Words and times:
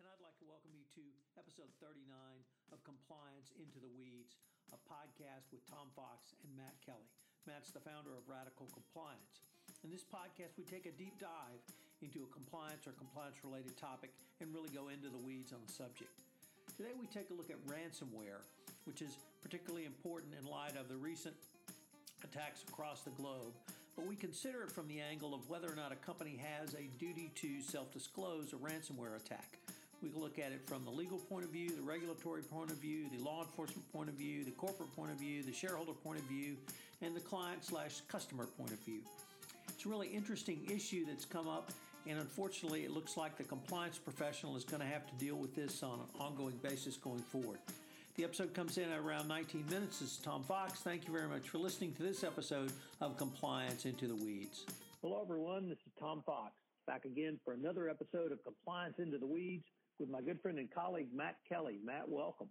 And 0.00 0.08
I'd 0.08 0.24
like 0.24 0.36
to 0.40 0.48
welcome 0.48 0.72
you 0.72 0.84
to 0.96 1.04
episode 1.36 1.68
39 1.84 2.08
of 2.72 2.80
Compliance 2.88 3.52
Into 3.60 3.76
the 3.76 3.92
Weeds, 3.92 4.40
a 4.72 4.80
podcast 4.88 5.52
with 5.52 5.60
Tom 5.68 5.92
Fox 5.92 6.32
and 6.40 6.48
Matt 6.56 6.80
Kelly. 6.80 7.04
Matt's 7.44 7.68
the 7.68 7.84
founder 7.84 8.16
of 8.16 8.24
Radical 8.24 8.72
Compliance. 8.72 9.44
In 9.84 9.92
this 9.92 10.00
podcast, 10.00 10.56
we 10.56 10.64
take 10.64 10.88
a 10.88 10.94
deep 10.96 11.20
dive 11.20 11.60
into 12.00 12.24
a 12.24 12.30
compliance 12.32 12.88
or 12.88 12.96
compliance 12.96 13.36
related 13.44 13.76
topic 13.76 14.16
and 14.40 14.48
really 14.56 14.72
go 14.72 14.88
into 14.88 15.12
the 15.12 15.20
weeds 15.20 15.52
on 15.52 15.60
the 15.60 15.72
subject. 15.72 16.12
Today, 16.80 16.96
we 16.96 17.04
take 17.12 17.28
a 17.28 17.36
look 17.36 17.52
at 17.52 17.60
ransomware, 17.68 18.48
which 18.88 19.04
is 19.04 19.20
particularly 19.44 19.84
important 19.84 20.32
in 20.40 20.48
light 20.48 20.76
of 20.80 20.88
the 20.88 20.96
recent 20.96 21.36
attacks 22.24 22.64
across 22.64 23.04
the 23.04 23.12
globe 23.12 23.52
but 23.96 24.06
we 24.06 24.16
consider 24.16 24.62
it 24.62 24.70
from 24.70 24.88
the 24.88 25.00
angle 25.00 25.34
of 25.34 25.48
whether 25.48 25.70
or 25.70 25.76
not 25.76 25.92
a 25.92 25.96
company 25.96 26.40
has 26.42 26.74
a 26.74 26.88
duty 26.98 27.30
to 27.36 27.60
self 27.60 27.92
disclose 27.92 28.52
a 28.52 28.56
ransomware 28.56 29.16
attack. 29.16 29.58
We 30.02 30.10
look 30.14 30.38
at 30.38 30.52
it 30.52 30.62
from 30.66 30.84
the 30.84 30.90
legal 30.90 31.18
point 31.18 31.44
of 31.44 31.50
view, 31.50 31.70
the 31.76 31.82
regulatory 31.82 32.42
point 32.42 32.70
of 32.70 32.78
view, 32.78 33.04
the 33.14 33.22
law 33.22 33.42
enforcement 33.42 33.90
point 33.92 34.08
of 34.08 34.14
view, 34.14 34.44
the 34.44 34.50
corporate 34.52 34.94
point 34.96 35.10
of 35.10 35.18
view, 35.18 35.42
the 35.42 35.52
shareholder 35.52 35.92
point 35.92 36.18
of 36.18 36.24
view, 36.24 36.56
and 37.02 37.14
the 37.14 37.20
client 37.20 37.62
slash 37.62 38.00
customer 38.08 38.46
point 38.46 38.72
of 38.72 38.78
view. 38.78 39.00
It's 39.68 39.84
a 39.84 39.88
really 39.88 40.08
interesting 40.08 40.66
issue 40.70 41.04
that's 41.04 41.26
come 41.26 41.48
up, 41.48 41.70
and 42.06 42.18
unfortunately, 42.18 42.84
it 42.84 42.92
looks 42.92 43.16
like 43.18 43.36
the 43.36 43.44
compliance 43.44 43.98
professional 43.98 44.56
is 44.56 44.64
going 44.64 44.80
to 44.80 44.88
have 44.88 45.06
to 45.06 45.14
deal 45.22 45.36
with 45.36 45.54
this 45.54 45.82
on 45.82 46.00
an 46.00 46.20
ongoing 46.20 46.56
basis 46.62 46.96
going 46.96 47.20
forward. 47.20 47.58
The 48.20 48.26
episode 48.26 48.52
comes 48.52 48.76
in 48.76 48.90
at 48.90 48.98
around 48.98 49.28
19 49.28 49.64
minutes. 49.70 50.00
This 50.00 50.12
is 50.12 50.18
Tom 50.18 50.42
Fox. 50.42 50.80
Thank 50.80 51.08
you 51.08 51.14
very 51.14 51.26
much 51.26 51.48
for 51.48 51.56
listening 51.56 51.94
to 51.94 52.02
this 52.02 52.22
episode 52.22 52.70
of 53.00 53.16
Compliance 53.16 53.86
Into 53.86 54.06
the 54.08 54.14
Weeds. 54.14 54.66
Hello, 55.00 55.22
everyone. 55.22 55.70
This 55.70 55.78
is 55.86 55.92
Tom 55.98 56.22
Fox, 56.26 56.52
back 56.86 57.06
again 57.06 57.40
for 57.42 57.54
another 57.54 57.88
episode 57.88 58.30
of 58.30 58.44
Compliance 58.44 58.96
Into 58.98 59.16
the 59.16 59.26
Weeds 59.26 59.64
with 59.98 60.10
my 60.10 60.20
good 60.20 60.38
friend 60.42 60.58
and 60.58 60.68
colleague, 60.70 61.06
Matt 61.14 61.36
Kelly. 61.48 61.78
Matt, 61.82 62.10
welcome. 62.10 62.48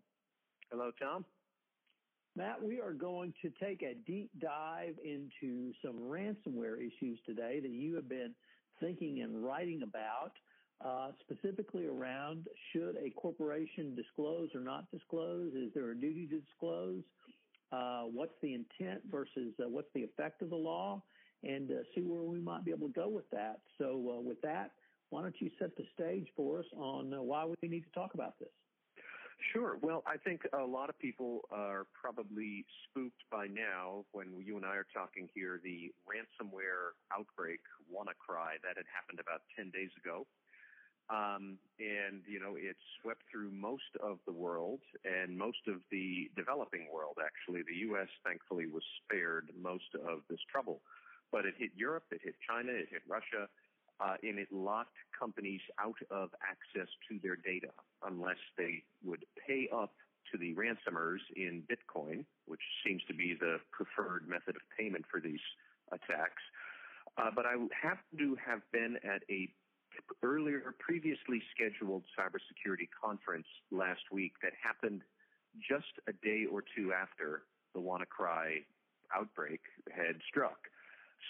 Hello, 0.71 0.89
Tom. 0.99 1.23
Matt, 2.35 2.63
we 2.63 2.79
are 2.79 2.93
going 2.93 3.31
to 3.43 3.51
take 3.63 3.83
a 3.83 3.93
deep 4.07 4.31
dive 4.41 4.95
into 5.05 5.71
some 5.85 5.99
ransomware 5.99 6.79
issues 6.79 7.19
today 7.27 7.59
that 7.59 7.69
you 7.69 7.93
have 7.93 8.09
been 8.09 8.33
thinking 8.79 9.21
and 9.21 9.43
writing 9.43 9.83
about 9.83 10.31
uh, 10.85 11.11
specifically 11.19 11.87
around 11.87 12.47
should 12.71 12.95
a 12.97 13.09
corporation 13.11 13.95
disclose 13.95 14.49
or 14.55 14.61
not 14.61 14.89
disclose? 14.91 15.53
Is 15.53 15.71
there 15.73 15.91
a 15.91 15.95
duty 15.95 16.27
to 16.27 16.39
disclose? 16.39 17.03
Uh, 17.71 18.03
what's 18.03 18.33
the 18.41 18.53
intent 18.53 19.01
versus 19.11 19.53
uh, 19.59 19.67
what's 19.67 19.89
the 19.93 20.03
effect 20.03 20.41
of 20.41 20.49
the 20.49 20.55
law? 20.55 21.01
And 21.43 21.71
uh, 21.71 21.75
see 21.95 22.01
where 22.01 22.23
we 22.23 22.39
might 22.39 22.65
be 22.65 22.71
able 22.71 22.87
to 22.87 22.93
go 22.93 23.07
with 23.07 23.29
that. 23.31 23.59
So, 23.77 24.17
uh, 24.17 24.21
with 24.21 24.41
that, 24.41 24.71
why 25.09 25.21
don't 25.21 25.35
you 25.39 25.49
set 25.59 25.75
the 25.77 25.83
stage 25.93 26.27
for 26.35 26.59
us 26.59 26.65
on 26.75 27.13
uh, 27.13 27.21
why 27.21 27.45
we 27.45 27.67
need 27.67 27.83
to 27.83 27.91
talk 27.91 28.13
about 28.13 28.39
this? 28.39 28.49
Sure. 29.53 29.77
Well, 29.81 30.03
I 30.05 30.17
think 30.17 30.41
a 30.53 30.63
lot 30.63 30.89
of 30.89 30.99
people 30.99 31.41
are 31.49 31.87
probably 31.99 32.65
spooked 32.83 33.23
by 33.31 33.47
now 33.47 34.05
when 34.11 34.27
you 34.45 34.57
and 34.57 34.65
I 34.65 34.75
are 34.75 34.87
talking 34.93 35.29
here 35.33 35.59
the 35.63 35.91
ransomware 36.03 36.99
outbreak, 37.17 37.61
WannaCry, 37.87 38.59
that 38.61 38.75
had 38.75 38.85
happened 38.93 39.19
about 39.19 39.41
10 39.55 39.71
days 39.71 39.89
ago. 40.03 40.27
Um, 41.09 41.57
and, 41.79 42.21
you 42.29 42.39
know, 42.39 42.53
it 42.55 42.77
swept 43.01 43.23
through 43.31 43.49
most 43.51 43.97
of 44.01 44.19
the 44.27 44.31
world 44.31 44.79
and 45.03 45.35
most 45.35 45.65
of 45.67 45.81
the 45.89 46.29
developing 46.35 46.87
world, 46.93 47.17
actually. 47.17 47.63
The 47.63 47.89
U.S. 47.89 48.09
thankfully 48.23 48.67
was 48.67 48.83
spared 49.03 49.49
most 49.59 49.89
of 49.95 50.21
this 50.29 50.39
trouble. 50.51 50.81
But 51.31 51.45
it 51.45 51.55
hit 51.57 51.71
Europe, 51.75 52.05
it 52.11 52.21
hit 52.23 52.35
China, 52.47 52.71
it 52.71 52.89
hit 52.91 53.01
Russia, 53.07 53.49
uh, 53.99 54.15
and 54.21 54.37
it 54.37 54.47
locked 54.51 54.95
companies 55.17 55.61
out 55.79 55.97
of 56.11 56.29
access 56.45 56.87
to 57.09 57.19
their 57.21 57.35
data 57.35 57.73
unless 58.05 58.39
they 58.57 58.83
would 59.03 59.25
pay 59.47 59.67
up 59.73 59.93
to 60.31 60.37
the 60.37 60.53
ransomers 60.53 61.19
in 61.35 61.63
Bitcoin, 61.65 62.23
which 62.45 62.61
seems 62.85 63.01
to 63.07 63.13
be 63.13 63.35
the 63.39 63.57
preferred 63.71 64.27
method 64.27 64.55
of 64.55 64.61
payment 64.77 65.05
for 65.09 65.19
these 65.19 65.41
attacks. 65.91 66.41
Uh, 67.17 67.31
but 67.35 67.45
I 67.45 67.53
happen 67.73 68.17
to 68.19 68.37
have 68.45 68.61
been 68.71 68.97
at 69.03 69.23
a 69.29 69.49
earlier, 70.23 70.73
previously 70.79 71.41
scheduled 71.53 72.03
cybersecurity 72.17 72.87
conference 73.01 73.47
last 73.71 74.01
week 74.11 74.33
that 74.43 74.53
happened 74.61 75.01
just 75.57 75.99
a 76.07 76.13
day 76.25 76.45
or 76.49 76.63
two 76.75 76.93
after 76.93 77.43
the 77.73 77.79
WannaCry 77.79 78.65
outbreak 79.15 79.61
had 79.91 80.15
struck. 80.27 80.57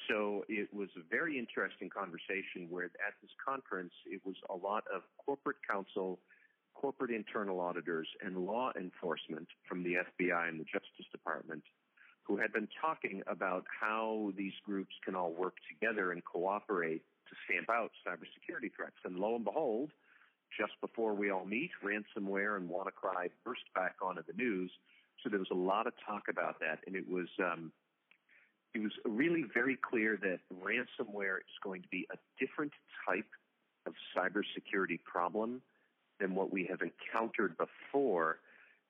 So 0.08 0.46
it 0.48 0.74
was 0.74 0.90
a 0.98 1.02
very 1.10 1.38
interesting 1.40 1.90
conversation 1.90 2.68
where 2.70 2.86
at 2.86 3.16
this 3.22 3.32
conference, 3.44 3.94
it 4.06 4.22
was 4.26 4.36
a 4.50 4.56
lot 4.56 4.84
of 4.94 5.02
corporate 5.24 5.58
counsel, 5.68 6.20
corporate 6.76 7.12
internal 7.12 7.60
auditors, 7.60 8.08
and 8.24 8.46
law 8.46 8.72
enforcement 8.78 9.48
from 9.68 9.84
the 9.84 9.96
FBI 9.96 10.48
and 10.48 10.60
the 10.60 10.66
Justice 10.66 11.10
Department 11.12 11.64
who 12.30 12.38
had 12.38 12.54
been 12.54 12.68
talking 12.80 13.24
about 13.26 13.66
how 13.82 14.32
these 14.38 14.54
groups 14.64 14.94
can 15.04 15.16
all 15.16 15.34
work 15.34 15.56
together 15.68 16.12
and 16.12 16.24
cooperate 16.24 17.02
to 17.30 17.36
stamp 17.46 17.70
out 17.70 17.92
cybersecurity 18.06 18.72
threats. 18.76 18.98
And 19.06 19.18
lo 19.18 19.36
and 19.36 19.46
behold, 19.46 19.92
just 20.58 20.74
before 20.82 21.14
we 21.14 21.30
all 21.30 21.46
meet, 21.46 21.72
ransomware 21.84 22.58
and 22.58 22.70
WannaCry 22.70 23.30
burst 23.46 23.62
back 23.76 23.96
onto 24.02 24.24
the 24.24 24.34
news. 24.34 24.72
So 25.24 25.30
there 25.30 25.40
was 25.40 25.52
a 25.52 25.56
lot 25.56 25.88
of 25.88 25.94
talk 26.06 26.24
about 26.30 26.60
that, 26.60 26.80
and 26.88 26.96
it 26.96 27.08
was 27.08 27.28
um, 27.40 27.72
it 28.74 28.80
was 28.80 28.92
really 29.06 29.46
very 29.54 29.78
clear 29.78 30.18
that 30.22 30.40
ransomware 30.64 31.38
is 31.38 31.58
going 31.64 31.82
to 31.82 31.88
be 31.90 32.08
a 32.12 32.18
different 32.40 32.72
type 33.08 33.28
of 33.86 33.94
cybersecurity 34.16 35.00
problem 35.04 35.62
than 36.20 36.36
what 36.36 36.52
we 36.52 36.66
have 36.66 36.80
encountered 36.82 37.56
before. 37.58 38.40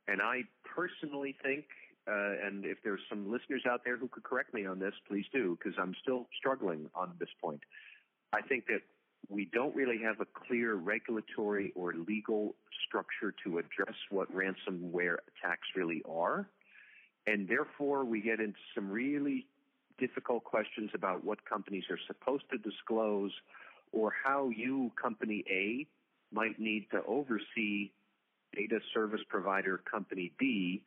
And 0.07 0.21
I 0.21 0.43
personally 0.63 1.35
think, 1.43 1.65
uh, 2.07 2.45
and 2.45 2.65
if 2.65 2.79
there's 2.83 3.01
some 3.09 3.31
listeners 3.31 3.63
out 3.69 3.81
there 3.85 3.97
who 3.97 4.07
could 4.07 4.23
correct 4.23 4.53
me 4.53 4.65
on 4.65 4.79
this, 4.79 4.93
please 5.07 5.25
do, 5.31 5.57
because 5.61 5.77
I'm 5.79 5.95
still 6.01 6.27
struggling 6.37 6.89
on 6.95 7.13
this 7.19 7.29
point. 7.41 7.61
I 8.33 8.41
think 8.41 8.67
that 8.67 8.81
we 9.27 9.45
don't 9.45 9.75
really 9.75 9.99
have 10.03 10.19
a 10.21 10.25
clear 10.25 10.75
regulatory 10.75 11.71
or 11.75 11.93
legal 11.93 12.55
structure 12.87 13.33
to 13.43 13.59
address 13.59 13.95
what 14.09 14.27
ransomware 14.33 15.17
attacks 15.27 15.67
really 15.75 16.01
are. 16.09 16.47
And 17.27 17.47
therefore, 17.47 18.05
we 18.05 18.21
get 18.21 18.39
into 18.39 18.59
some 18.73 18.89
really 18.89 19.45
difficult 19.99 20.43
questions 20.43 20.89
about 20.93 21.23
what 21.23 21.45
companies 21.45 21.83
are 21.89 21.99
supposed 22.07 22.45
to 22.51 22.57
disclose 22.57 23.31
or 23.91 24.13
how 24.23 24.49
you, 24.49 24.91
company 25.01 25.43
A, 25.49 25.85
might 26.33 26.59
need 26.59 26.87
to 26.91 27.03
oversee 27.05 27.91
data 28.55 28.79
service 28.93 29.21
provider 29.29 29.77
company 29.77 30.31
B 30.39 30.81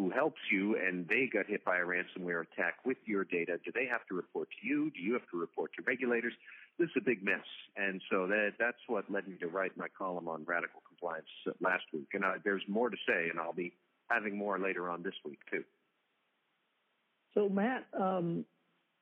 who 0.00 0.10
helps 0.10 0.40
you 0.50 0.76
and 0.76 1.06
they 1.08 1.28
got 1.32 1.46
hit 1.46 1.64
by 1.64 1.76
a 1.76 1.84
ransomware 1.84 2.42
attack 2.42 2.76
with 2.84 2.96
your 3.04 3.24
data. 3.24 3.58
Do 3.64 3.70
they 3.74 3.86
have 3.86 4.06
to 4.08 4.14
report 4.14 4.48
to 4.60 4.66
you? 4.66 4.90
Do 4.90 5.00
you 5.00 5.12
have 5.12 5.28
to 5.30 5.38
report 5.38 5.72
to 5.76 5.82
regulators? 5.82 6.32
this 6.80 6.86
is 6.86 6.96
a 6.96 7.04
big 7.04 7.22
mess. 7.22 7.44
And 7.76 8.00
so 8.10 8.26
that, 8.26 8.54
that's 8.58 8.78
what 8.88 9.04
led 9.10 9.28
me 9.28 9.36
to 9.40 9.48
write 9.48 9.76
my 9.76 9.86
column 9.96 10.26
on 10.26 10.44
radical 10.44 10.82
compliance 10.88 11.28
last 11.60 11.84
week. 11.92 12.08
And 12.14 12.24
uh, 12.24 12.32
there's 12.42 12.62
more 12.66 12.88
to 12.88 12.96
say, 13.06 13.28
and 13.28 13.38
I'll 13.38 13.52
be 13.52 13.74
having 14.08 14.36
more 14.36 14.58
later 14.58 14.88
on 14.88 15.02
this 15.02 15.14
week, 15.24 15.38
too. 15.50 15.62
So, 17.34 17.48
Matt, 17.48 17.86
um, 17.92 18.44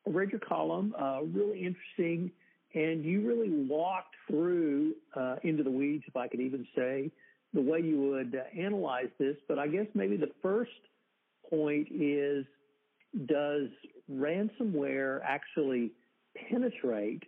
I 0.06 0.10
read 0.10 0.30
your 0.30 0.40
column, 0.40 0.94
uh, 0.98 1.20
really 1.22 1.64
interesting, 1.64 2.30
and 2.74 3.04
you 3.04 3.26
really 3.26 3.48
walked 3.48 4.16
through 4.26 4.94
uh, 5.14 5.36
into 5.42 5.62
the 5.62 5.70
weeds, 5.70 6.04
if 6.06 6.16
I 6.16 6.28
could 6.28 6.40
even 6.40 6.66
say, 6.76 7.10
the 7.54 7.60
way 7.60 7.80
you 7.80 8.00
would 8.00 8.34
uh, 8.34 8.60
analyze 8.60 9.08
this. 9.18 9.36
But 9.48 9.58
I 9.58 9.68
guess 9.68 9.86
maybe 9.94 10.16
the 10.16 10.30
first 10.42 10.70
point 11.48 11.88
is 11.90 12.44
does 13.26 13.68
ransomware 14.12 15.20
actually 15.24 15.92
penetrate 16.48 17.22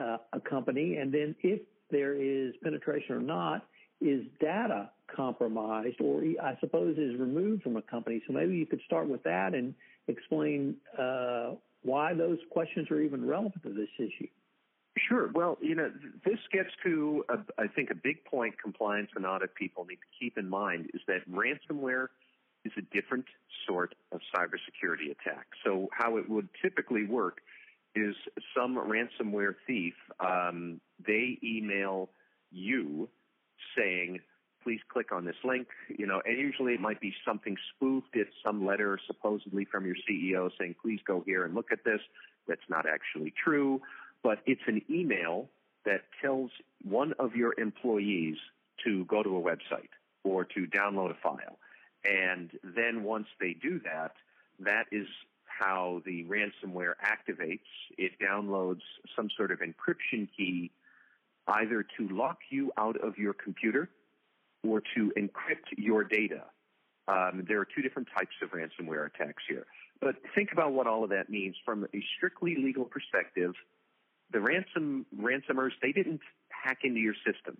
uh, 0.00 0.18
a 0.32 0.40
company? 0.40 0.96
And 0.96 1.12
then 1.12 1.34
if 1.42 1.60
there 1.90 2.14
is 2.14 2.54
penetration 2.62 3.16
or 3.16 3.20
not, 3.20 3.66
is 4.00 4.22
data 4.40 4.90
compromised 5.14 6.00
or 6.00 6.22
I 6.42 6.56
suppose 6.60 6.96
is 6.96 7.18
removed 7.18 7.62
from 7.62 7.76
a 7.76 7.82
company? 7.82 8.22
So 8.26 8.32
maybe 8.32 8.56
you 8.56 8.66
could 8.66 8.80
start 8.86 9.08
with 9.08 9.22
that 9.24 9.54
and 9.54 9.74
explain 10.08 10.76
uh, 10.98 11.52
why 11.82 12.14
those 12.14 12.38
questions 12.50 12.90
are 12.90 13.00
even 13.00 13.26
relevant 13.26 13.62
to 13.62 13.70
this 13.70 13.88
issue. 13.98 14.28
Sure. 15.08 15.30
Well, 15.32 15.58
you 15.60 15.74
know, 15.74 15.90
this 16.24 16.38
gets 16.52 16.70
to, 16.84 17.24
I 17.58 17.66
think, 17.68 17.90
a 17.90 17.94
big 17.94 18.24
point 18.24 18.60
compliance 18.60 19.10
and 19.14 19.24
audit 19.24 19.54
people 19.54 19.84
need 19.84 19.96
to 19.96 20.10
keep 20.18 20.36
in 20.36 20.48
mind 20.48 20.90
is 20.94 21.00
that 21.06 21.28
ransomware 21.30 22.08
is 22.64 22.72
a 22.76 22.82
different 22.94 23.24
sort 23.66 23.94
of 24.12 24.20
cybersecurity 24.34 25.10
attack. 25.10 25.46
So 25.64 25.88
how 25.92 26.16
it 26.16 26.28
would 26.28 26.48
typically 26.60 27.06
work 27.06 27.38
is 27.94 28.14
some 28.56 28.76
ransomware 28.76 29.54
thief, 29.66 29.94
um, 30.20 30.80
they 31.04 31.38
email 31.42 32.10
you 32.52 33.08
saying, 33.76 34.20
please 34.62 34.80
click 34.92 35.10
on 35.12 35.24
this 35.24 35.36
link, 35.42 35.68
you 35.88 36.06
know, 36.06 36.20
and 36.24 36.38
usually 36.38 36.74
it 36.74 36.80
might 36.80 37.00
be 37.00 37.14
something 37.26 37.56
spoofed. 37.74 38.10
It's 38.12 38.30
some 38.44 38.66
letter 38.66 38.98
supposedly 39.06 39.64
from 39.64 39.86
your 39.86 39.96
CEO 40.08 40.50
saying, 40.58 40.76
please 40.82 41.00
go 41.06 41.22
here 41.24 41.44
and 41.44 41.54
look 41.54 41.72
at 41.72 41.84
this. 41.84 42.00
That's 42.46 42.60
not 42.68 42.84
actually 42.86 43.32
true, 43.42 43.80
but 44.22 44.38
it's 44.46 44.62
an 44.66 44.82
email 44.90 45.48
that 45.84 46.02
tells 46.22 46.50
one 46.82 47.14
of 47.18 47.34
your 47.34 47.54
employees 47.58 48.36
to 48.84 49.04
go 49.06 49.22
to 49.22 49.36
a 49.36 49.40
website 49.40 49.88
or 50.24 50.44
to 50.44 50.66
download 50.66 51.10
a 51.10 51.14
file. 51.22 51.58
And 52.04 52.50
then 52.62 53.02
once 53.02 53.26
they 53.40 53.54
do 53.54 53.80
that, 53.84 54.12
that 54.60 54.84
is 54.92 55.06
how 55.44 56.02
the 56.04 56.24
ransomware 56.24 56.94
activates. 57.04 57.60
It 57.98 58.12
downloads 58.20 58.80
some 59.14 59.28
sort 59.36 59.50
of 59.50 59.60
encryption 59.60 60.28
key 60.36 60.70
either 61.46 61.84
to 61.98 62.08
lock 62.08 62.38
you 62.50 62.72
out 62.78 62.96
of 63.02 63.18
your 63.18 63.34
computer 63.34 63.88
or 64.66 64.82
to 64.94 65.12
encrypt 65.18 65.76
your 65.76 66.04
data. 66.04 66.44
Um, 67.08 67.44
there 67.48 67.58
are 67.60 67.66
two 67.74 67.82
different 67.82 68.08
types 68.16 68.34
of 68.42 68.50
ransomware 68.50 69.06
attacks 69.06 69.42
here. 69.48 69.66
But 70.00 70.16
think 70.34 70.50
about 70.52 70.72
what 70.72 70.86
all 70.86 71.04
of 71.04 71.10
that 71.10 71.28
means 71.28 71.56
from 71.64 71.84
a 71.84 72.04
strictly 72.16 72.56
legal 72.56 72.84
perspective. 72.84 73.54
The 74.32 74.40
ransom 74.40 75.06
ransomers 75.16 75.72
they 75.82 75.92
didn't 75.92 76.20
hack 76.48 76.78
into 76.84 77.00
your 77.00 77.14
system. 77.26 77.58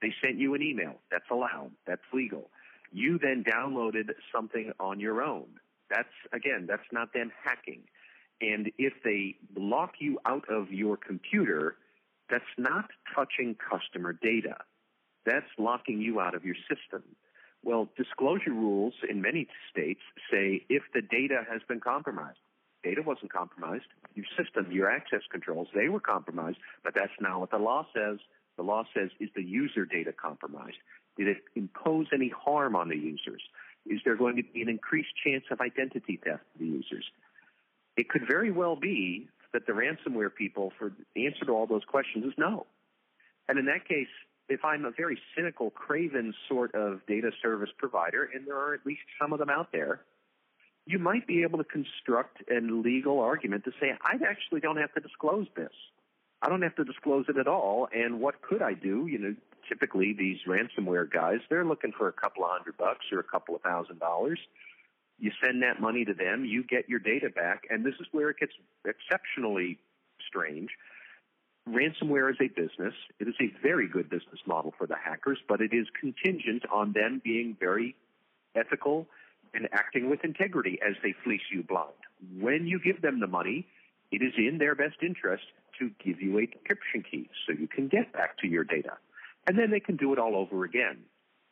They 0.00 0.14
sent 0.22 0.38
you 0.38 0.54
an 0.54 0.62
email. 0.62 0.94
That's 1.10 1.28
allowed. 1.30 1.72
That's 1.86 2.02
legal. 2.12 2.50
You 2.92 3.18
then 3.18 3.44
downloaded 3.44 4.10
something 4.34 4.72
on 4.80 5.00
your 5.00 5.22
own. 5.22 5.46
That's 5.90 6.08
again, 6.32 6.66
that's 6.68 6.90
not 6.92 7.12
them 7.12 7.32
hacking. 7.44 7.82
And 8.40 8.70
if 8.78 8.92
they 9.04 9.36
lock 9.56 9.94
you 9.98 10.18
out 10.24 10.48
of 10.48 10.70
your 10.70 10.96
computer, 10.96 11.76
that's 12.30 12.44
not 12.56 12.90
touching 13.14 13.56
customer 13.56 14.12
data. 14.12 14.56
That's 15.26 15.46
locking 15.58 16.00
you 16.00 16.20
out 16.20 16.34
of 16.34 16.44
your 16.44 16.54
system. 16.68 17.02
Well, 17.64 17.88
disclosure 17.96 18.52
rules 18.52 18.94
in 19.08 19.20
many 19.20 19.48
states 19.70 20.00
say 20.30 20.64
if 20.68 20.82
the 20.94 21.02
data 21.02 21.42
has 21.50 21.60
been 21.68 21.80
compromised. 21.80 22.38
Data 22.82 23.02
wasn't 23.02 23.32
compromised. 23.32 23.86
Your 24.14 24.26
system, 24.36 24.70
your 24.70 24.90
access 24.90 25.22
controls, 25.30 25.68
they 25.74 25.88
were 25.88 26.00
compromised, 26.00 26.58
but 26.84 26.94
that's 26.94 27.12
not 27.20 27.40
what 27.40 27.50
the 27.50 27.58
law 27.58 27.86
says. 27.94 28.18
The 28.56 28.62
law 28.62 28.84
says, 28.94 29.10
is 29.20 29.30
the 29.34 29.42
user 29.42 29.84
data 29.84 30.12
compromised? 30.12 30.76
Did 31.16 31.28
it 31.28 31.38
impose 31.54 32.06
any 32.12 32.28
harm 32.28 32.76
on 32.76 32.88
the 32.88 32.96
users? 32.96 33.42
Is 33.86 34.00
there 34.04 34.16
going 34.16 34.36
to 34.36 34.42
be 34.42 34.62
an 34.62 34.68
increased 34.68 35.10
chance 35.24 35.44
of 35.50 35.60
identity 35.60 36.20
theft 36.22 36.42
for 36.52 36.58
the 36.58 36.66
users? 36.66 37.04
It 37.96 38.08
could 38.08 38.26
very 38.28 38.50
well 38.50 38.76
be 38.76 39.28
that 39.52 39.66
the 39.66 39.72
ransomware 39.72 40.34
people, 40.34 40.72
for 40.78 40.92
the 41.14 41.26
answer 41.26 41.44
to 41.46 41.52
all 41.52 41.66
those 41.66 41.84
questions 41.84 42.24
is 42.24 42.34
no. 42.36 42.66
And 43.48 43.58
in 43.58 43.64
that 43.66 43.88
case, 43.88 44.08
if 44.48 44.64
I'm 44.64 44.84
a 44.84 44.90
very 44.90 45.18
cynical, 45.36 45.70
craven 45.70 46.34
sort 46.48 46.74
of 46.74 47.00
data 47.06 47.30
service 47.42 47.70
provider, 47.76 48.28
and 48.34 48.46
there 48.46 48.56
are 48.56 48.74
at 48.74 48.84
least 48.84 49.02
some 49.20 49.32
of 49.32 49.38
them 49.38 49.50
out 49.50 49.72
there, 49.72 50.02
you 50.88 50.98
might 50.98 51.26
be 51.26 51.42
able 51.42 51.58
to 51.58 51.64
construct 51.64 52.42
a 52.50 52.60
legal 52.62 53.20
argument 53.20 53.62
to 53.64 53.72
say, 53.78 53.92
I 54.00 54.14
actually 54.26 54.60
don't 54.60 54.78
have 54.78 54.92
to 54.94 55.00
disclose 55.00 55.46
this. 55.54 55.72
I 56.40 56.48
don't 56.48 56.62
have 56.62 56.76
to 56.76 56.84
disclose 56.84 57.26
it 57.28 57.36
at 57.36 57.46
all. 57.46 57.88
And 57.92 58.20
what 58.20 58.40
could 58.40 58.62
I 58.62 58.72
do? 58.72 59.06
You 59.06 59.18
know, 59.18 59.34
typically 59.68 60.14
these 60.18 60.38
ransomware 60.48 61.10
guys, 61.10 61.40
they're 61.50 61.66
looking 61.66 61.92
for 61.92 62.08
a 62.08 62.12
couple 62.12 62.42
of 62.42 62.50
hundred 62.52 62.78
bucks 62.78 63.04
or 63.12 63.20
a 63.20 63.24
couple 63.24 63.54
of 63.54 63.60
thousand 63.60 63.98
dollars. 63.98 64.38
You 65.18 65.30
send 65.44 65.62
that 65.62 65.78
money 65.78 66.06
to 66.06 66.14
them, 66.14 66.46
you 66.46 66.64
get 66.64 66.88
your 66.88 67.00
data 67.00 67.28
back, 67.28 67.64
and 67.68 67.84
this 67.84 67.94
is 68.00 68.06
where 68.12 68.30
it 68.30 68.38
gets 68.38 68.52
exceptionally 68.86 69.78
strange 70.26 70.70
ransomware 71.68 72.30
is 72.30 72.38
a 72.40 72.48
business. 72.48 72.94
It 73.20 73.28
is 73.28 73.34
a 73.42 73.52
very 73.62 73.88
good 73.88 74.08
business 74.08 74.40
model 74.46 74.72
for 74.78 74.86
the 74.86 74.96
hackers, 74.96 75.38
but 75.46 75.60
it 75.60 75.74
is 75.74 75.86
contingent 76.00 76.62
on 76.72 76.94
them 76.94 77.20
being 77.22 77.58
very 77.60 77.94
ethical 78.54 79.06
and 79.54 79.68
acting 79.72 80.10
with 80.10 80.24
integrity 80.24 80.78
as 80.86 80.94
they 81.02 81.14
fleece 81.24 81.42
you 81.52 81.62
blind. 81.62 81.92
When 82.38 82.66
you 82.66 82.80
give 82.80 83.02
them 83.02 83.20
the 83.20 83.26
money, 83.26 83.66
it 84.10 84.22
is 84.22 84.32
in 84.36 84.58
their 84.58 84.74
best 84.74 84.96
interest 85.02 85.44
to 85.78 85.90
give 86.04 86.20
you 86.20 86.38
a 86.38 86.42
encryption 86.42 87.04
key 87.08 87.28
so 87.46 87.52
you 87.52 87.68
can 87.68 87.88
get 87.88 88.12
back 88.12 88.38
to 88.38 88.48
your 88.48 88.64
data. 88.64 88.94
And 89.46 89.58
then 89.58 89.70
they 89.70 89.80
can 89.80 89.96
do 89.96 90.12
it 90.12 90.18
all 90.18 90.36
over 90.36 90.64
again. 90.64 90.98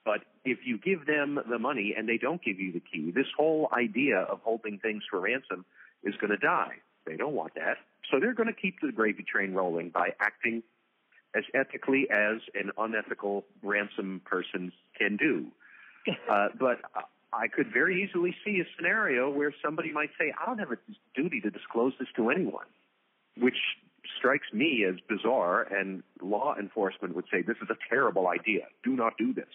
But 0.04 0.20
if 0.44 0.58
you 0.64 0.78
give 0.78 1.06
them 1.06 1.38
the 1.48 1.58
money 1.58 1.94
and 1.96 2.08
they 2.08 2.19
don't 2.19 2.43
give 2.43 2.60
you 2.60 2.72
the 2.72 2.81
key, 2.81 3.10
this 3.10 3.26
whole 3.37 3.69
idea 3.76 4.19
of 4.19 4.40
holding 4.42 4.78
things 4.78 5.02
for 5.10 5.20
ransom 5.20 5.64
is 6.04 6.14
going 6.20 6.31
to 6.31 6.37
die. 6.37 6.76
They 7.06 7.16
don't 7.16 7.34
want 7.34 7.54
that. 7.54 7.78
So 8.10 8.20
they're 8.20 8.34
going 8.34 8.49
to 8.49 8.60
keep 8.60 8.81
the 8.81 8.92
gravy 8.92 9.25
train 9.25 9.52
rolling 9.52 9.90
by 9.90 10.10
acting 10.20 10.62
as 11.37 11.44
ethically 11.54 12.06
as 12.10 12.37
an 12.54 12.70
unethical 12.78 13.44
ransom 13.62 14.20
person 14.25 14.72
can 14.99 15.16
do. 15.16 15.49
Uh, 16.31 16.46
but 16.56 16.78
I 17.37 17.49
could 17.49 17.73
very 17.73 18.03
easily 18.03 18.35
see 18.44 18.61
a 18.61 18.65
scenario 18.77 19.31
where 19.31 19.53
somebody 19.65 19.93
might 19.93 20.11
say, 20.19 20.33
I 20.41 20.47
don't 20.47 20.59
have 20.59 20.73
a 20.73 20.79
duty 21.15 21.41
to 21.43 21.50
disclose 21.50 21.93
this 21.99 22.09
to 22.17 22.31
anyone, 22.31 22.67
which 23.37 23.56
strikes 24.19 24.47
me 24.53 24.85
as 24.88 24.94
bizarre, 25.09 25.62
and 25.62 26.03
law 26.23 26.55
enforcement 26.59 27.15
would 27.15 27.27
say, 27.31 27.43
this 27.43 27.56
is 27.62 27.69
a 27.71 27.77
terrible 27.91 28.29
idea. 28.29 28.62
Do 28.85 28.97
not 28.97 29.19
do 29.19 29.35
this. 29.35 29.53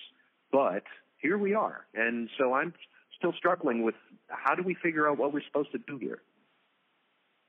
But 0.52 0.84
here 1.18 1.38
we 1.38 1.54
are. 1.54 1.86
And 1.96 2.30
so 2.38 2.54
I'm 2.54 2.74
still 3.18 3.34
struggling 3.38 3.84
with 3.84 3.96
how 4.28 4.56
do 4.56 4.64
we 4.64 4.76
figure 4.76 5.10
out 5.10 5.18
what 5.18 5.34
we're 5.34 5.44
supposed 5.48 5.72
to 5.72 5.80
do 5.80 5.98
here? 5.98 6.22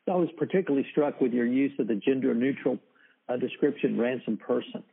I 0.09 0.17
was 0.17 0.29
particularly 0.37 0.87
struck 0.91 1.21
with 1.21 1.33
your 1.33 1.47
use 1.47 1.73
of 1.79 1.89
the 1.89 1.95
gender 1.95 2.35
neutral 2.35 2.79
uh, 3.29 3.37
description 3.37 3.99
ransom 3.99 4.37
person. 4.37 4.83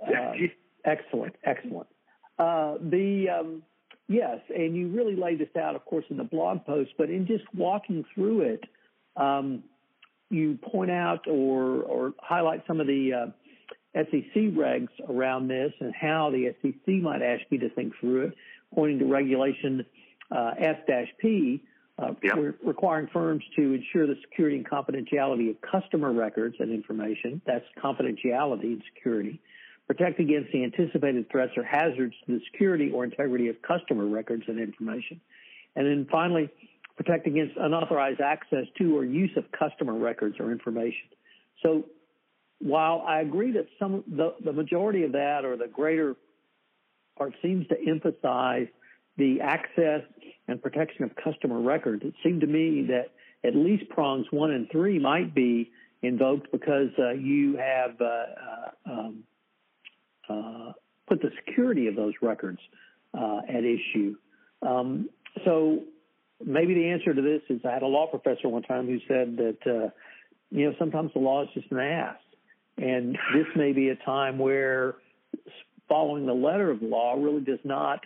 Uh, 0.00 0.32
excellent, 0.84 1.34
excellent. 1.42 1.88
Uh, 2.38 2.74
the 2.80 3.26
um, 3.28 3.62
yes, 4.08 4.38
and 4.54 4.76
you 4.76 4.88
really 4.88 5.16
laid 5.16 5.38
this 5.38 5.54
out, 5.60 5.76
of 5.76 5.84
course, 5.84 6.04
in 6.10 6.16
the 6.16 6.24
blog 6.24 6.64
post. 6.64 6.90
But 6.98 7.10
in 7.10 7.26
just 7.26 7.44
walking 7.54 8.04
through 8.14 8.42
it, 8.42 8.64
um, 9.16 9.62
you 10.30 10.58
point 10.62 10.90
out 10.90 11.26
or 11.26 11.82
or 11.82 12.14
highlight 12.18 12.64
some 12.66 12.80
of 12.80 12.86
the 12.86 13.12
uh, 13.12 13.26
SEC 13.94 14.34
regs 14.34 14.88
around 15.08 15.48
this 15.48 15.72
and 15.80 15.94
how 15.94 16.30
the 16.30 16.54
SEC 16.62 16.94
might 17.02 17.22
ask 17.22 17.42
you 17.50 17.58
to 17.60 17.70
think 17.70 17.92
through 18.00 18.26
it, 18.26 18.34
pointing 18.74 18.98
to 18.98 19.06
regulation 19.06 19.84
uh, 20.30 20.52
S-P 20.58 21.62
uh, 21.98 22.12
yep. 22.22 22.36
We're 22.36 22.54
requiring 22.64 23.08
firms 23.12 23.42
to 23.56 23.74
ensure 23.74 24.06
the 24.06 24.14
security 24.22 24.56
and 24.56 24.68
confidentiality 24.68 25.50
of 25.50 25.56
customer 25.60 26.12
records 26.12 26.54
and 26.60 26.70
information. 26.70 27.42
That's 27.44 27.64
confidentiality 27.82 28.74
and 28.74 28.82
security. 28.94 29.40
Protect 29.88 30.20
against 30.20 30.52
the 30.52 30.62
anticipated 30.64 31.30
threats 31.30 31.52
or 31.56 31.64
hazards 31.64 32.14
to 32.26 32.32
the 32.38 32.40
security 32.52 32.90
or 32.92 33.04
integrity 33.04 33.48
of 33.48 33.60
customer 33.62 34.06
records 34.06 34.44
and 34.46 34.60
information. 34.60 35.20
And 35.74 35.86
then 35.86 36.06
finally, 36.10 36.50
protect 36.96 37.26
against 37.26 37.56
unauthorized 37.56 38.20
access 38.20 38.66
to 38.76 38.96
or 38.96 39.04
use 39.04 39.30
of 39.36 39.44
customer 39.50 39.94
records 39.94 40.36
or 40.38 40.52
information. 40.52 41.08
So 41.62 41.86
while 42.60 43.02
I 43.06 43.20
agree 43.20 43.52
that 43.52 43.66
some 43.78 44.04
the, 44.06 44.34
the 44.44 44.52
majority 44.52 45.04
of 45.04 45.12
that 45.12 45.44
or 45.44 45.56
the 45.56 45.68
greater 45.68 46.16
part 47.16 47.32
seems 47.40 47.66
to 47.68 47.76
emphasize 47.88 48.66
the 49.16 49.40
access 49.40 50.02
and 50.48 50.62
protection 50.62 51.04
of 51.04 51.12
customer 51.16 51.60
records, 51.60 52.02
it 52.04 52.14
seemed 52.22 52.42
to 52.42 52.46
me 52.46 52.86
that 52.88 53.12
at 53.42 53.54
least 53.54 53.88
prongs 53.88 54.26
one 54.30 54.50
and 54.50 54.70
three 54.70 54.98
might 54.98 55.34
be 55.34 55.70
invoked 56.02 56.50
because 56.52 56.90
uh, 56.98 57.10
you 57.10 57.56
have 57.56 58.00
uh, 58.00 58.04
uh, 58.04 58.70
um, 58.90 59.24
put 61.08 61.20
the 61.22 61.30
security 61.44 61.86
of 61.88 61.96
those 61.96 62.14
records 62.20 62.58
uh, 63.18 63.40
at 63.48 63.64
issue. 63.64 64.14
Um, 64.62 65.08
so 65.44 65.84
maybe 66.44 66.74
the 66.74 66.90
answer 66.90 67.14
to 67.14 67.22
this 67.22 67.42
is 67.48 67.60
I 67.64 67.72
had 67.72 67.82
a 67.82 67.86
law 67.86 68.06
professor 68.06 68.48
one 68.48 68.62
time 68.62 68.86
who 68.86 68.98
said 69.08 69.36
that 69.36 69.58
uh, 69.66 69.90
you 70.50 70.66
know 70.66 70.74
sometimes 70.78 71.12
the 71.14 71.20
law 71.20 71.42
is 71.42 71.48
just 71.54 71.70
an 71.70 71.78
ass, 71.78 72.16
and 72.76 73.16
this 73.34 73.46
may 73.56 73.72
be 73.72 73.88
a 73.88 73.96
time 73.96 74.38
where 74.38 74.96
following 75.88 76.26
the 76.26 76.34
letter 76.34 76.70
of 76.70 76.80
the 76.80 76.86
law 76.86 77.14
really 77.14 77.40
does 77.40 77.60
not 77.64 78.00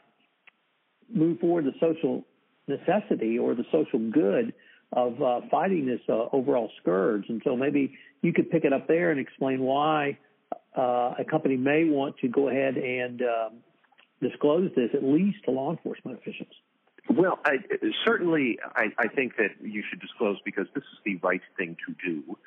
move 1.13 1.41
forward 1.41 1.65
the 1.65 1.73
social 1.81 2.25
necessity 2.69 3.39
or 3.39 3.55
the 3.55 3.65
social 3.73 3.99
good 4.11 4.55
of 4.93 5.21
uh, 5.23 5.41
fighting 5.51 5.87
this 5.87 6.01
uh, 6.09 6.27
overall 6.33 6.71
scourge. 6.81 7.25
And 7.29 7.41
so 7.45 7.57
maybe 7.57 7.95
you 8.21 8.33
could 8.33 8.51
pick 8.51 8.65
it 8.65 8.73
up 8.73 8.87
there 8.87 9.11
and 9.11 9.19
explain 9.19 9.61
why 9.61 10.19
uh, 10.77 11.15
a 11.19 11.25
company 11.29 11.57
may 11.57 11.85
want 11.85 12.17
to 12.19 12.29
go 12.29 12.49
ahead 12.49 12.77
and 12.77 13.23
um, 13.23 13.59
disclose 14.21 14.71
this 14.75 14.91
at 14.95 15.05
least 15.05 15.39
to 15.45 15.51
law 15.51 15.71
enforcement 15.71 16.19
officials. 16.19 16.53
Well, 17.11 17.41
I, 17.45 17.57
certainly, 18.07 18.59
I, 18.77 18.87
I, 18.97 19.09
think 19.09 19.37
that 19.37 19.51
you 19.61 19.83
should 19.89 20.01
disclose 20.01 20.37
because 20.45 20.67
this 20.75 20.85
is 20.85 20.99
the 21.05 21.17
right 21.17 21.41
thing 21.59 21.77
to 21.87 21.95
do. 22.07 22.39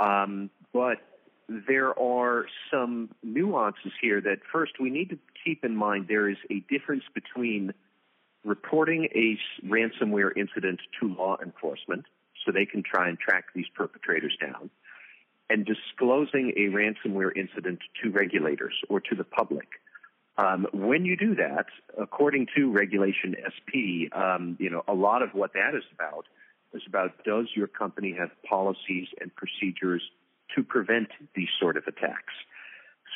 Um, 0.00 0.50
but 0.72 0.98
there 1.48 1.98
are 1.98 2.46
some 2.70 3.10
nuances 3.22 3.92
here 4.00 4.20
that 4.20 4.38
first 4.50 4.72
we 4.80 4.90
need 4.90 5.10
to 5.10 5.18
keep 5.44 5.64
in 5.64 5.76
mind. 5.76 6.06
There 6.08 6.28
is 6.28 6.38
a 6.50 6.60
difference 6.70 7.04
between 7.14 7.72
reporting 8.44 9.08
a 9.14 9.38
ransomware 9.66 10.30
incident 10.36 10.80
to 11.00 11.14
law 11.14 11.36
enforcement 11.42 12.04
so 12.44 12.52
they 12.52 12.66
can 12.66 12.82
try 12.82 13.08
and 13.08 13.18
track 13.18 13.46
these 13.54 13.66
perpetrators 13.74 14.36
down, 14.40 14.70
and 15.50 15.66
disclosing 15.66 16.52
a 16.56 16.68
ransomware 16.68 17.30
incident 17.36 17.80
to 18.02 18.10
regulators 18.10 18.74
or 18.88 19.00
to 19.00 19.14
the 19.14 19.24
public. 19.24 19.68
Um, 20.36 20.66
when 20.72 21.04
you 21.04 21.16
do 21.16 21.34
that, 21.34 21.66
according 22.00 22.46
to 22.56 22.70
Regulation 22.70 23.34
SP, 23.42 24.06
um, 24.14 24.56
you 24.60 24.70
know 24.70 24.84
a 24.86 24.94
lot 24.94 25.22
of 25.22 25.30
what 25.32 25.52
that 25.54 25.74
is 25.74 25.82
about 25.92 26.26
is 26.72 26.82
about 26.86 27.24
does 27.24 27.46
your 27.56 27.66
company 27.66 28.14
have 28.16 28.30
policies 28.48 29.08
and 29.20 29.34
procedures 29.34 30.02
to 30.54 30.62
prevent 30.62 31.08
these 31.34 31.48
sort 31.58 31.76
of 31.76 31.84
attacks. 31.86 32.34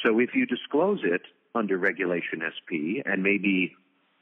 So 0.05 0.19
if 0.19 0.35
you 0.35 0.47
disclose 0.47 1.01
it 1.05 1.23
under 1.55 1.79
Regulation 1.79 2.43
SP 2.43 3.05
and 3.07 3.23
maybe 3.23 3.77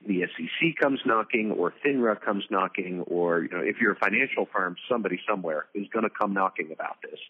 the 0.06 0.22
SEC 0.36 0.76
comes 0.80 1.00
knocking 1.06 1.52
or 1.52 1.72
FINRA 1.84 2.20
comes 2.20 2.44
knocking 2.50 3.00
or 3.02 3.42
you 3.42 3.50
know 3.50 3.62
if 3.62 3.76
you're 3.80 3.92
a 3.92 3.98
financial 3.98 4.46
firm 4.52 4.76
somebody 4.90 5.20
somewhere 5.28 5.66
is 5.74 5.86
going 5.92 6.04
to 6.04 6.10
come 6.10 6.32
knocking 6.32 6.70
about 6.72 6.96
this 7.02 7.20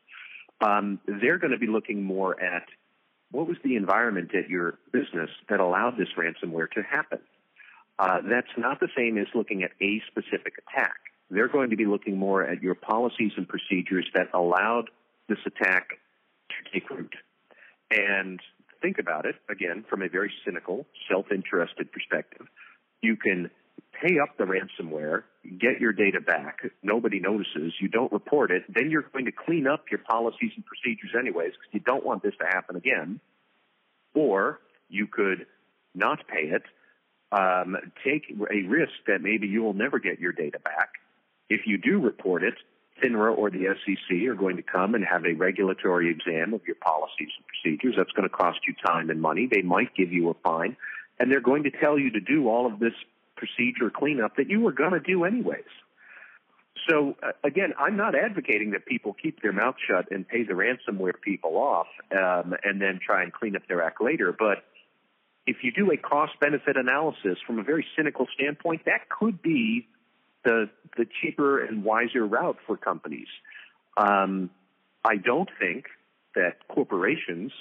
um, 0.60 1.00
they're 1.06 1.38
going 1.38 1.52
to 1.52 1.58
be 1.58 1.66
looking 1.66 2.02
more 2.02 2.40
at 2.40 2.64
what 3.30 3.46
was 3.46 3.56
the 3.64 3.76
environment 3.76 4.34
at 4.34 4.48
your 4.48 4.78
business 4.92 5.30
that 5.48 5.60
allowed 5.60 5.96
this 5.96 6.08
ransomware 6.18 6.70
to 6.72 6.82
happen. 6.82 7.20
Uh, 7.98 8.18
that's 8.28 8.48
not 8.56 8.80
the 8.80 8.88
same 8.96 9.18
as 9.18 9.26
looking 9.34 9.62
at 9.62 9.70
a 9.80 10.02
specific 10.10 10.54
attack. 10.66 10.96
They're 11.30 11.48
going 11.48 11.70
to 11.70 11.76
be 11.76 11.86
looking 11.86 12.18
more 12.18 12.42
at 12.42 12.62
your 12.62 12.74
policies 12.74 13.32
and 13.36 13.46
procedures 13.46 14.06
that 14.14 14.28
allowed 14.34 14.90
this 15.28 15.38
attack 15.46 15.90
to 16.48 16.72
take 16.72 16.90
root. 16.90 17.14
And 17.90 18.40
think 18.82 18.98
about 18.98 19.26
it 19.26 19.36
again 19.48 19.84
from 19.88 20.02
a 20.02 20.08
very 20.08 20.32
cynical, 20.44 20.86
self-interested 21.08 21.92
perspective. 21.92 22.46
You 23.02 23.16
can 23.16 23.50
pay 24.00 24.18
up 24.18 24.36
the 24.38 24.44
ransomware, 24.44 25.24
get 25.58 25.80
your 25.80 25.92
data 25.92 26.20
back, 26.20 26.60
nobody 26.82 27.20
notices, 27.20 27.72
you 27.80 27.88
don't 27.88 28.12
report 28.12 28.50
it, 28.50 28.64
then 28.72 28.90
you're 28.90 29.04
going 29.12 29.26
to 29.26 29.32
clean 29.32 29.66
up 29.66 29.84
your 29.90 30.00
policies 30.00 30.52
and 30.56 30.64
procedures 30.64 31.10
anyways 31.18 31.52
because 31.52 31.72
you 31.72 31.80
don't 31.80 32.04
want 32.04 32.22
this 32.22 32.34
to 32.40 32.46
happen 32.46 32.76
again. 32.76 33.20
Or 34.14 34.60
you 34.88 35.06
could 35.06 35.46
not 35.94 36.26
pay 36.26 36.48
it, 36.48 36.62
um, 37.32 37.76
take 38.04 38.24
a 38.30 38.62
risk 38.66 38.92
that 39.06 39.20
maybe 39.22 39.46
you 39.46 39.62
will 39.62 39.74
never 39.74 39.98
get 39.98 40.18
your 40.18 40.32
data 40.32 40.58
back. 40.58 40.90
If 41.48 41.62
you 41.66 41.78
do 41.78 42.00
report 42.00 42.42
it, 42.42 42.54
FINRA 43.02 43.36
or 43.36 43.50
the 43.50 43.74
SEC 43.84 44.28
are 44.28 44.34
going 44.34 44.56
to 44.56 44.62
come 44.62 44.94
and 44.94 45.04
have 45.04 45.24
a 45.24 45.32
regulatory 45.32 46.10
exam 46.10 46.52
of 46.54 46.60
your 46.66 46.76
policies 46.76 47.30
and 47.36 47.46
procedures. 47.46 47.94
That's 47.96 48.12
going 48.12 48.28
to 48.28 48.34
cost 48.34 48.58
you 48.66 48.74
time 48.84 49.10
and 49.10 49.20
money. 49.20 49.48
They 49.50 49.62
might 49.62 49.94
give 49.94 50.12
you 50.12 50.28
a 50.30 50.34
fine, 50.34 50.76
and 51.18 51.30
they're 51.30 51.40
going 51.40 51.62
to 51.64 51.70
tell 51.70 51.98
you 51.98 52.10
to 52.10 52.20
do 52.20 52.48
all 52.48 52.66
of 52.66 52.78
this 52.78 52.92
procedure 53.40 53.90
cleanup 53.90 54.36
that 54.36 54.48
you 54.48 54.60
were 54.60 54.72
going 54.72 54.92
to 54.92 55.00
do 55.00 55.24
anyways. 55.24 55.72
So 56.88 57.16
uh, 57.22 57.32
again, 57.42 57.72
I'm 57.78 57.96
not 57.96 58.14
advocating 58.14 58.72
that 58.72 58.86
people 58.86 59.14
keep 59.14 59.42
their 59.42 59.52
mouth 59.52 59.76
shut 59.86 60.10
and 60.10 60.28
pay 60.28 60.44
the 60.44 60.52
ransomware 60.52 61.20
people 61.20 61.56
off 61.56 61.86
um, 62.12 62.54
and 62.62 62.80
then 62.80 63.00
try 63.04 63.22
and 63.22 63.32
clean 63.32 63.56
up 63.56 63.62
their 63.68 63.82
act 63.82 64.02
later. 64.02 64.34
But 64.36 64.64
if 65.46 65.58
you 65.62 65.72
do 65.72 65.90
a 65.90 65.96
cost 65.96 66.32
benefit 66.40 66.76
analysis 66.76 67.38
from 67.46 67.58
a 67.58 67.62
very 67.62 67.86
cynical 67.96 68.26
standpoint, 68.34 68.82
that 68.84 69.08
could 69.08 69.42
be 69.42 69.88
the 70.44 70.70
the 70.96 71.06
cheaper 71.20 71.64
and 71.64 71.84
wiser 71.84 72.26
route 72.26 72.58
for 72.66 72.76
companies. 72.76 73.28
Um, 73.96 74.50
I 75.04 75.16
don't 75.16 75.50
think 75.58 75.86
that 76.34 76.66
corporations 76.68 77.52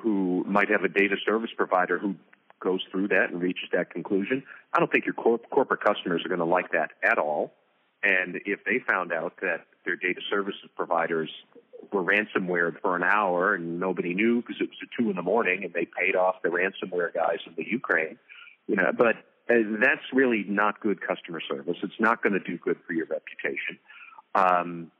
who 0.00 0.44
might 0.46 0.68
have 0.70 0.82
a 0.82 0.88
data 0.88 1.16
service 1.24 1.50
provider 1.56 1.98
who 1.98 2.16
goes 2.60 2.80
through 2.90 3.08
that 3.08 3.30
and 3.30 3.40
reaches 3.40 3.68
that 3.72 3.90
conclusion, 3.90 4.42
I 4.72 4.78
don't 4.78 4.90
think 4.90 5.04
your 5.04 5.14
corp- 5.14 5.48
corporate 5.50 5.80
customers 5.80 6.22
are 6.24 6.28
going 6.28 6.40
to 6.40 6.44
like 6.44 6.72
that 6.72 6.90
at 7.02 7.18
all. 7.18 7.52
And 8.02 8.40
if 8.44 8.64
they 8.64 8.78
found 8.86 9.12
out 9.12 9.34
that 9.40 9.66
their 9.84 9.96
data 9.96 10.20
services 10.30 10.68
providers 10.76 11.30
were 11.92 12.02
ransomware 12.02 12.80
for 12.80 12.96
an 12.96 13.02
hour 13.02 13.54
and 13.54 13.80
nobody 13.80 14.14
knew 14.14 14.42
because 14.42 14.56
it 14.60 14.68
was 14.68 14.78
at 14.82 14.88
two 14.98 15.10
in 15.10 15.16
the 15.16 15.22
morning 15.22 15.64
and 15.64 15.72
they 15.72 15.86
paid 15.86 16.16
off 16.16 16.36
the 16.42 16.48
ransomware 16.48 17.12
guys 17.12 17.38
in 17.46 17.54
the 17.56 17.64
Ukraine, 17.68 18.18
you 18.66 18.76
know, 18.76 18.90
but 18.96 19.16
and 19.48 19.80
that's 19.80 20.02
really 20.12 20.44
not 20.48 20.80
good 20.80 21.00
customer 21.00 21.40
service. 21.40 21.76
It's 21.82 22.00
not 22.00 22.22
going 22.22 22.32
to 22.32 22.40
do 22.40 22.58
good 22.58 22.78
for 22.86 22.92
your 22.92 23.06
reputation. 23.06 23.78
Um, 24.34 24.90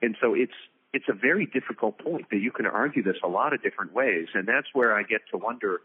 and 0.00 0.16
so 0.20 0.34
it's 0.34 0.52
it's 0.92 1.06
a 1.08 1.14
very 1.14 1.46
difficult 1.46 1.98
point 1.98 2.26
that 2.30 2.38
you 2.38 2.50
can 2.50 2.66
argue 2.66 3.02
this 3.02 3.16
a 3.24 3.28
lot 3.28 3.54
of 3.54 3.62
different 3.62 3.94
ways, 3.94 4.26
and 4.34 4.46
that's 4.46 4.66
where 4.72 4.94
I 4.94 5.02
get 5.04 5.22
to 5.30 5.38
wonder: 5.38 5.80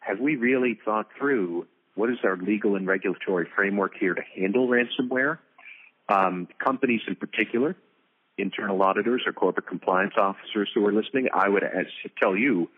Have 0.00 0.18
we 0.18 0.36
really 0.36 0.78
thought 0.84 1.08
through 1.18 1.66
what 1.94 2.10
is 2.10 2.18
our 2.24 2.36
legal 2.36 2.76
and 2.76 2.86
regulatory 2.86 3.46
framework 3.54 3.92
here 3.98 4.14
to 4.14 4.22
handle 4.36 4.68
ransomware? 4.68 5.38
Um, 6.08 6.48
companies, 6.58 7.02
in 7.06 7.14
particular, 7.16 7.76
internal 8.38 8.82
auditors 8.82 9.22
or 9.26 9.32
corporate 9.32 9.66
compliance 9.66 10.14
officers 10.16 10.70
who 10.74 10.84
are 10.86 10.92
listening, 10.92 11.28
I 11.32 11.48
would 11.48 11.62
tell 12.20 12.36
you: 12.36 12.68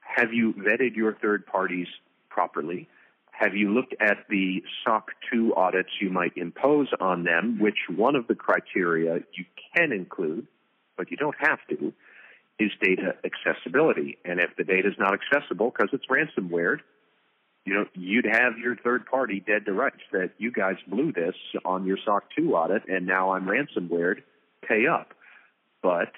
Have 0.00 0.32
you 0.32 0.54
vetted 0.54 0.96
your 0.96 1.14
third 1.14 1.46
parties 1.46 1.86
properly? 2.30 2.88
Have 3.30 3.54
you 3.54 3.74
looked 3.74 3.94
at 4.00 4.24
the 4.30 4.64
SOC 4.82 5.10
2 5.30 5.54
audits 5.54 5.90
you 6.00 6.08
might 6.08 6.32
impose 6.36 6.88
on 7.00 7.24
them, 7.24 7.58
which 7.60 7.76
one 7.94 8.16
of 8.16 8.26
the 8.28 8.34
criteria 8.34 9.16
you 9.34 9.44
can 9.76 9.92
include, 9.92 10.46
but 10.96 11.10
you 11.10 11.18
don't 11.18 11.36
have 11.38 11.58
to, 11.68 11.92
is 12.58 12.70
data 12.80 13.14
accessibility. 13.24 14.18
And 14.24 14.40
if 14.40 14.50
the 14.56 14.64
data 14.64 14.88
is 14.88 14.94
not 14.98 15.12
accessible 15.14 15.70
because 15.70 15.90
it's 15.92 16.06
ransomware, 16.06 16.78
you 17.64 17.74
know, 17.74 17.84
you'd 17.94 18.26
have 18.26 18.58
your 18.58 18.76
third 18.76 19.06
party 19.06 19.42
dead 19.44 19.66
to 19.66 19.72
rights 19.72 20.02
that 20.12 20.30
you 20.38 20.52
guys 20.52 20.76
blew 20.86 21.12
this 21.12 21.34
on 21.64 21.84
your 21.84 21.98
SOC 22.04 22.24
2 22.38 22.54
audit 22.54 22.88
and 22.88 23.06
now 23.06 23.32
I'm 23.32 23.46
ransomware, 23.46 24.22
pay 24.66 24.86
up. 24.86 25.14
But 25.82 26.12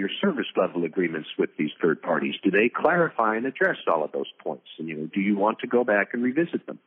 your 0.00 0.08
service 0.20 0.46
level 0.56 0.84
agreements 0.84 1.28
with 1.38 1.50
these 1.58 1.70
third 1.80 2.00
parties? 2.02 2.34
Do 2.42 2.50
they 2.50 2.70
clarify 2.74 3.36
and 3.36 3.46
address 3.46 3.76
all 3.86 4.04
of 4.04 4.12
those 4.12 4.30
points? 4.42 4.66
And 4.78 4.88
you 4.88 4.96
know, 4.96 5.08
do 5.12 5.20
you 5.20 5.36
want 5.36 5.58
to 5.60 5.66
go 5.66 5.84
back 5.84 6.08
and 6.12 6.22
revisit 6.22 6.66
them? 6.66 6.78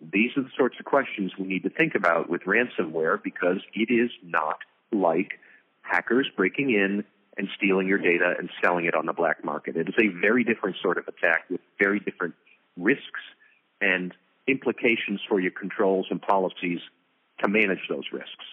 These 0.00 0.30
are 0.36 0.42
the 0.42 0.50
sorts 0.56 0.76
of 0.78 0.84
questions 0.84 1.32
we 1.38 1.46
need 1.46 1.62
to 1.62 1.70
think 1.70 1.94
about 1.94 2.28
with 2.28 2.42
ransomware 2.42 3.22
because 3.22 3.58
it 3.74 3.92
is 3.92 4.10
not 4.22 4.58
like 4.92 5.32
hackers 5.82 6.28
breaking 6.36 6.70
in 6.70 7.04
and 7.36 7.48
stealing 7.56 7.88
your 7.88 7.98
data 7.98 8.34
and 8.38 8.48
selling 8.62 8.84
it 8.86 8.94
on 8.94 9.06
the 9.06 9.12
black 9.12 9.44
market. 9.44 9.76
It 9.76 9.88
is 9.88 9.94
a 9.98 10.08
very 10.20 10.44
different 10.44 10.76
sort 10.82 10.98
of 10.98 11.08
attack 11.08 11.44
with 11.50 11.60
very 11.78 12.00
different 12.00 12.34
risks 12.76 13.20
and 13.80 14.12
implications 14.46 15.20
for 15.28 15.40
your 15.40 15.50
controls 15.50 16.06
and 16.10 16.20
policies 16.20 16.80
to 17.42 17.48
manage 17.48 17.80
those 17.88 18.04
risks. 18.12 18.44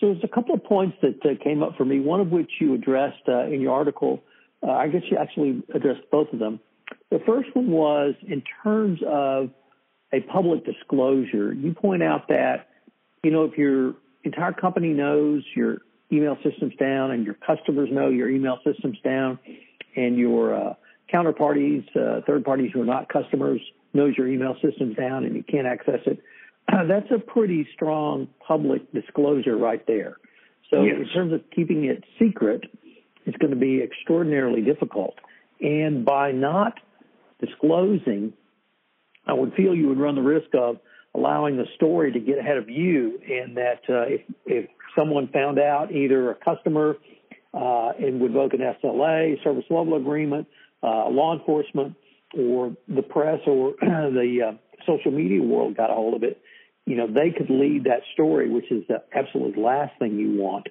So 0.00 0.08
there's 0.08 0.24
a 0.24 0.28
couple 0.28 0.54
of 0.54 0.64
points 0.64 0.96
that 1.02 1.24
uh, 1.24 1.42
came 1.42 1.62
up 1.62 1.76
for 1.76 1.84
me, 1.84 2.00
one 2.00 2.20
of 2.20 2.30
which 2.30 2.50
you 2.60 2.74
addressed 2.74 3.22
uh, 3.28 3.46
in 3.46 3.60
your 3.60 3.72
article. 3.72 4.22
Uh, 4.62 4.70
I 4.70 4.88
guess 4.88 5.02
you 5.10 5.16
actually 5.16 5.62
addressed 5.74 6.02
both 6.10 6.32
of 6.32 6.38
them. 6.38 6.60
The 7.10 7.20
first 7.26 7.54
one 7.54 7.70
was 7.70 8.14
in 8.26 8.42
terms 8.62 9.00
of 9.06 9.50
a 10.12 10.20
public 10.20 10.64
disclosure. 10.64 11.52
You 11.52 11.72
point 11.72 12.02
out 12.02 12.28
that, 12.28 12.68
you 13.22 13.30
know, 13.30 13.44
if 13.44 13.56
your 13.56 13.94
entire 14.24 14.52
company 14.52 14.88
knows 14.88 15.44
your 15.54 15.78
email 16.12 16.36
system's 16.42 16.74
down 16.76 17.10
and 17.10 17.24
your 17.24 17.34
customers 17.34 17.88
know 17.90 18.08
your 18.08 18.28
email 18.28 18.58
system's 18.64 18.98
down 19.02 19.38
and 19.96 20.16
your 20.16 20.54
uh, 20.54 20.74
counterparties, 21.12 21.84
uh, 21.96 22.20
third 22.26 22.44
parties 22.44 22.70
who 22.72 22.82
are 22.82 22.86
not 22.86 23.08
customers 23.08 23.60
knows 23.94 24.14
your 24.16 24.28
email 24.28 24.54
system's 24.62 24.96
down 24.96 25.24
and 25.24 25.36
you 25.36 25.42
can't 25.42 25.66
access 25.66 26.00
it, 26.06 26.18
that's 26.88 27.10
a 27.14 27.18
pretty 27.18 27.66
strong 27.74 28.28
public 28.46 28.92
disclosure 28.92 29.56
right 29.56 29.86
there. 29.86 30.16
So 30.70 30.82
yes. 30.82 30.96
in 31.00 31.08
terms 31.12 31.32
of 31.32 31.42
keeping 31.54 31.84
it 31.84 32.02
secret, 32.18 32.64
it's 33.26 33.36
going 33.36 33.50
to 33.50 33.58
be 33.58 33.82
extraordinarily 33.82 34.62
difficult. 34.62 35.14
And 35.60 36.04
by 36.04 36.32
not 36.32 36.74
disclosing, 37.40 38.32
I 39.26 39.34
would 39.34 39.54
feel 39.54 39.74
you 39.74 39.88
would 39.88 39.98
run 39.98 40.14
the 40.14 40.22
risk 40.22 40.48
of 40.54 40.78
allowing 41.14 41.56
the 41.56 41.66
story 41.76 42.12
to 42.12 42.20
get 42.20 42.38
ahead 42.38 42.56
of 42.56 42.70
you 42.70 43.20
and 43.28 43.56
that 43.56 43.80
uh, 43.88 44.02
if, 44.08 44.20
if 44.46 44.70
someone 44.96 45.28
found 45.28 45.58
out 45.58 45.92
either 45.92 46.30
a 46.30 46.34
customer 46.34 46.96
uh, 47.54 47.90
and 47.98 48.20
would 48.20 48.30
invoke 48.30 48.52
an 48.54 48.60
SLA, 48.60 49.42
service 49.44 49.64
level 49.70 49.96
agreement, 49.96 50.46
uh, 50.82 51.08
law 51.08 51.36
enforcement, 51.38 51.94
or 52.36 52.74
the 52.88 53.02
press 53.02 53.40
or 53.46 53.74
the 53.80 54.38
uh, 54.48 54.52
social 54.86 55.10
media 55.10 55.42
world 55.42 55.76
got 55.76 55.90
a 55.90 55.94
hold 55.94 56.14
of 56.14 56.22
it, 56.22 56.40
you 56.86 56.96
know, 56.96 57.06
they 57.06 57.30
could 57.30 57.48
lead 57.48 57.84
that 57.84 58.00
story, 58.12 58.50
which 58.50 58.70
is 58.70 58.84
the 58.88 59.02
absolute 59.14 59.56
last 59.56 59.92
thing 59.98 60.18
you 60.18 60.40
want. 60.40 60.66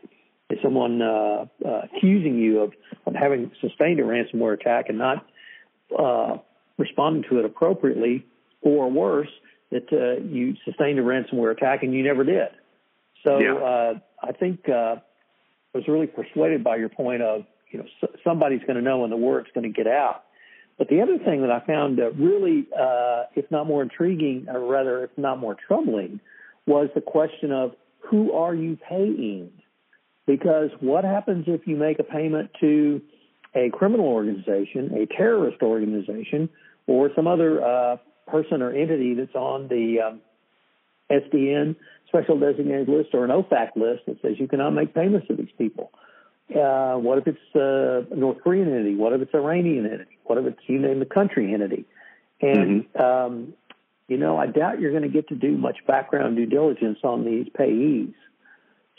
Is 0.49 0.59
someone 0.61 1.01
uh, 1.01 1.45
uh, 1.65 1.81
accusing 1.95 2.37
you 2.37 2.59
of, 2.59 2.73
of 3.05 3.13
having 3.15 3.51
sustained 3.61 4.01
a 4.01 4.03
ransomware 4.03 4.53
attack 4.53 4.89
and 4.89 4.97
not 4.97 5.25
uh, 5.97 6.37
responding 6.77 7.23
to 7.29 7.39
it 7.39 7.45
appropriately, 7.45 8.25
or 8.61 8.91
worse, 8.91 9.29
that 9.71 9.87
uh, 9.93 10.21
you 10.25 10.55
sustained 10.65 10.99
a 10.99 11.01
ransomware 11.01 11.55
attack 11.55 11.83
and 11.83 11.93
you 11.93 12.03
never 12.03 12.25
did. 12.25 12.49
So 13.23 13.39
yeah. 13.39 13.53
uh, 13.53 13.93
I 14.21 14.31
think 14.31 14.67
uh, 14.69 14.95
I 14.97 15.01
was 15.73 15.87
really 15.87 16.07
persuaded 16.07 16.63
by 16.63 16.75
your 16.77 16.89
point 16.89 17.21
of, 17.21 17.43
you 17.71 17.79
know, 17.79 17.85
somebody's 18.23 18.61
going 18.61 18.75
to 18.75 18.81
know 18.81 19.03
and 19.03 19.11
the 19.11 19.17
word's 19.17 19.49
going 19.53 19.71
to 19.71 19.75
get 19.75 19.87
out. 19.87 20.23
But 20.77 20.89
the 20.89 21.01
other 21.01 21.17
thing 21.17 21.41
that 21.41 21.51
I 21.51 21.65
found 21.65 21.99
uh, 21.99 22.11
really, 22.11 22.67
uh, 22.77 23.23
if 23.35 23.49
not 23.51 23.67
more 23.67 23.83
intriguing, 23.83 24.47
or 24.49 24.59
rather, 24.65 25.03
if 25.03 25.11
not 25.17 25.39
more 25.39 25.55
troubling, 25.67 26.19
was 26.65 26.89
the 26.95 27.01
question 27.01 27.51
of 27.51 27.73
who 27.99 28.33
are 28.33 28.55
you 28.55 28.77
paying? 28.89 29.51
Because 30.25 30.69
what 30.79 31.03
happens 31.03 31.45
if 31.47 31.67
you 31.67 31.75
make 31.75 31.99
a 31.99 32.03
payment 32.03 32.51
to 32.61 33.01
a 33.55 33.69
criminal 33.71 34.07
organization, 34.07 34.91
a 34.95 35.05
terrorist 35.05 35.61
organization, 35.61 36.49
or 36.87 37.09
some 37.15 37.27
other 37.27 37.63
uh, 37.63 37.97
person 38.27 38.61
or 38.61 38.71
entity 38.71 39.13
that's 39.13 39.35
on 39.35 39.67
the 39.67 39.99
um, 40.07 40.21
SDN 41.11 41.75
special 42.07 42.39
designated 42.39 42.89
list 42.89 43.09
or 43.13 43.25
an 43.25 43.31
OFAC 43.31 43.75
list 43.75 44.05
that 44.07 44.21
says 44.21 44.33
you 44.37 44.47
cannot 44.47 44.71
make 44.71 44.93
payments 44.93 45.27
to 45.27 45.35
these 45.35 45.51
people? 45.57 45.91
uh, 46.55 46.95
what 46.95 47.17
if 47.17 47.27
it's 47.27 47.55
a 47.55 48.15
North 48.15 48.41
Korean 48.43 48.67
entity? 48.69 48.95
What 48.95 49.13
if 49.13 49.21
it's 49.21 49.33
Iranian 49.33 49.85
entity? 49.85 50.17
What 50.23 50.37
if 50.37 50.45
it's 50.45 50.59
you 50.67 50.79
name 50.79 50.99
the 50.99 51.05
country 51.05 51.53
entity? 51.53 51.85
And 52.41 52.85
mm-hmm. 52.85 53.01
um, 53.01 53.53
you 54.07 54.17
know, 54.17 54.37
I 54.37 54.47
doubt 54.47 54.79
you're 54.79 54.91
going 54.91 55.03
to 55.03 55.09
get 55.09 55.29
to 55.29 55.35
do 55.35 55.57
much 55.57 55.77
background 55.87 56.35
due 56.35 56.45
diligence 56.45 56.99
on 57.03 57.23
these 57.23 57.47
payees. 57.47 58.13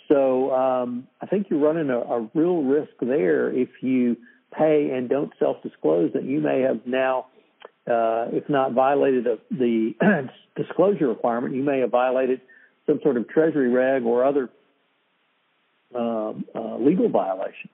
So 0.09 0.54
um, 0.54 1.07
I 1.21 1.26
think 1.26 1.49
you're 1.50 1.61
running 1.61 1.90
a, 1.90 1.99
a 1.99 2.28
real 2.35 2.62
risk 2.62 2.92
there 3.00 3.50
if 3.50 3.69
you 3.81 4.16
pay 4.57 4.90
and 4.90 5.09
don't 5.09 5.33
self-disclose 5.38 6.12
that 6.14 6.25
you 6.25 6.40
may 6.40 6.61
have 6.61 6.87
now, 6.87 7.26
uh, 7.87 8.27
if 8.33 8.49
not 8.49 8.73
violated 8.73 9.27
a, 9.27 9.39
the 9.51 9.95
disclosure 10.57 11.09
requirement, 11.09 11.55
you 11.55 11.62
may 11.62 11.81
have 11.81 11.91
violated 11.91 12.41
some 12.87 13.01
sort 13.03 13.17
of 13.17 13.29
treasury 13.29 13.71
reg 13.71 14.05
or 14.05 14.25
other 14.25 14.51
uh, 15.95 16.33
uh, 16.55 16.79
legal 16.79 17.09
violation. 17.09 17.71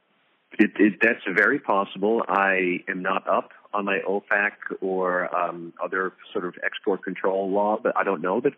It, 0.58 0.70
it, 0.76 0.94
that's 1.02 1.20
very 1.36 1.58
possible. 1.58 2.22
I 2.26 2.80
am 2.88 3.02
not 3.02 3.28
up 3.28 3.50
on 3.72 3.84
my 3.84 3.98
OFAC 4.08 4.52
or 4.80 5.34
um, 5.36 5.74
other 5.82 6.14
sort 6.32 6.46
of 6.46 6.54
export 6.64 7.04
control 7.04 7.50
law, 7.50 7.78
but 7.80 7.96
I 7.96 8.02
don't 8.02 8.22
know 8.22 8.40
that 8.40 8.54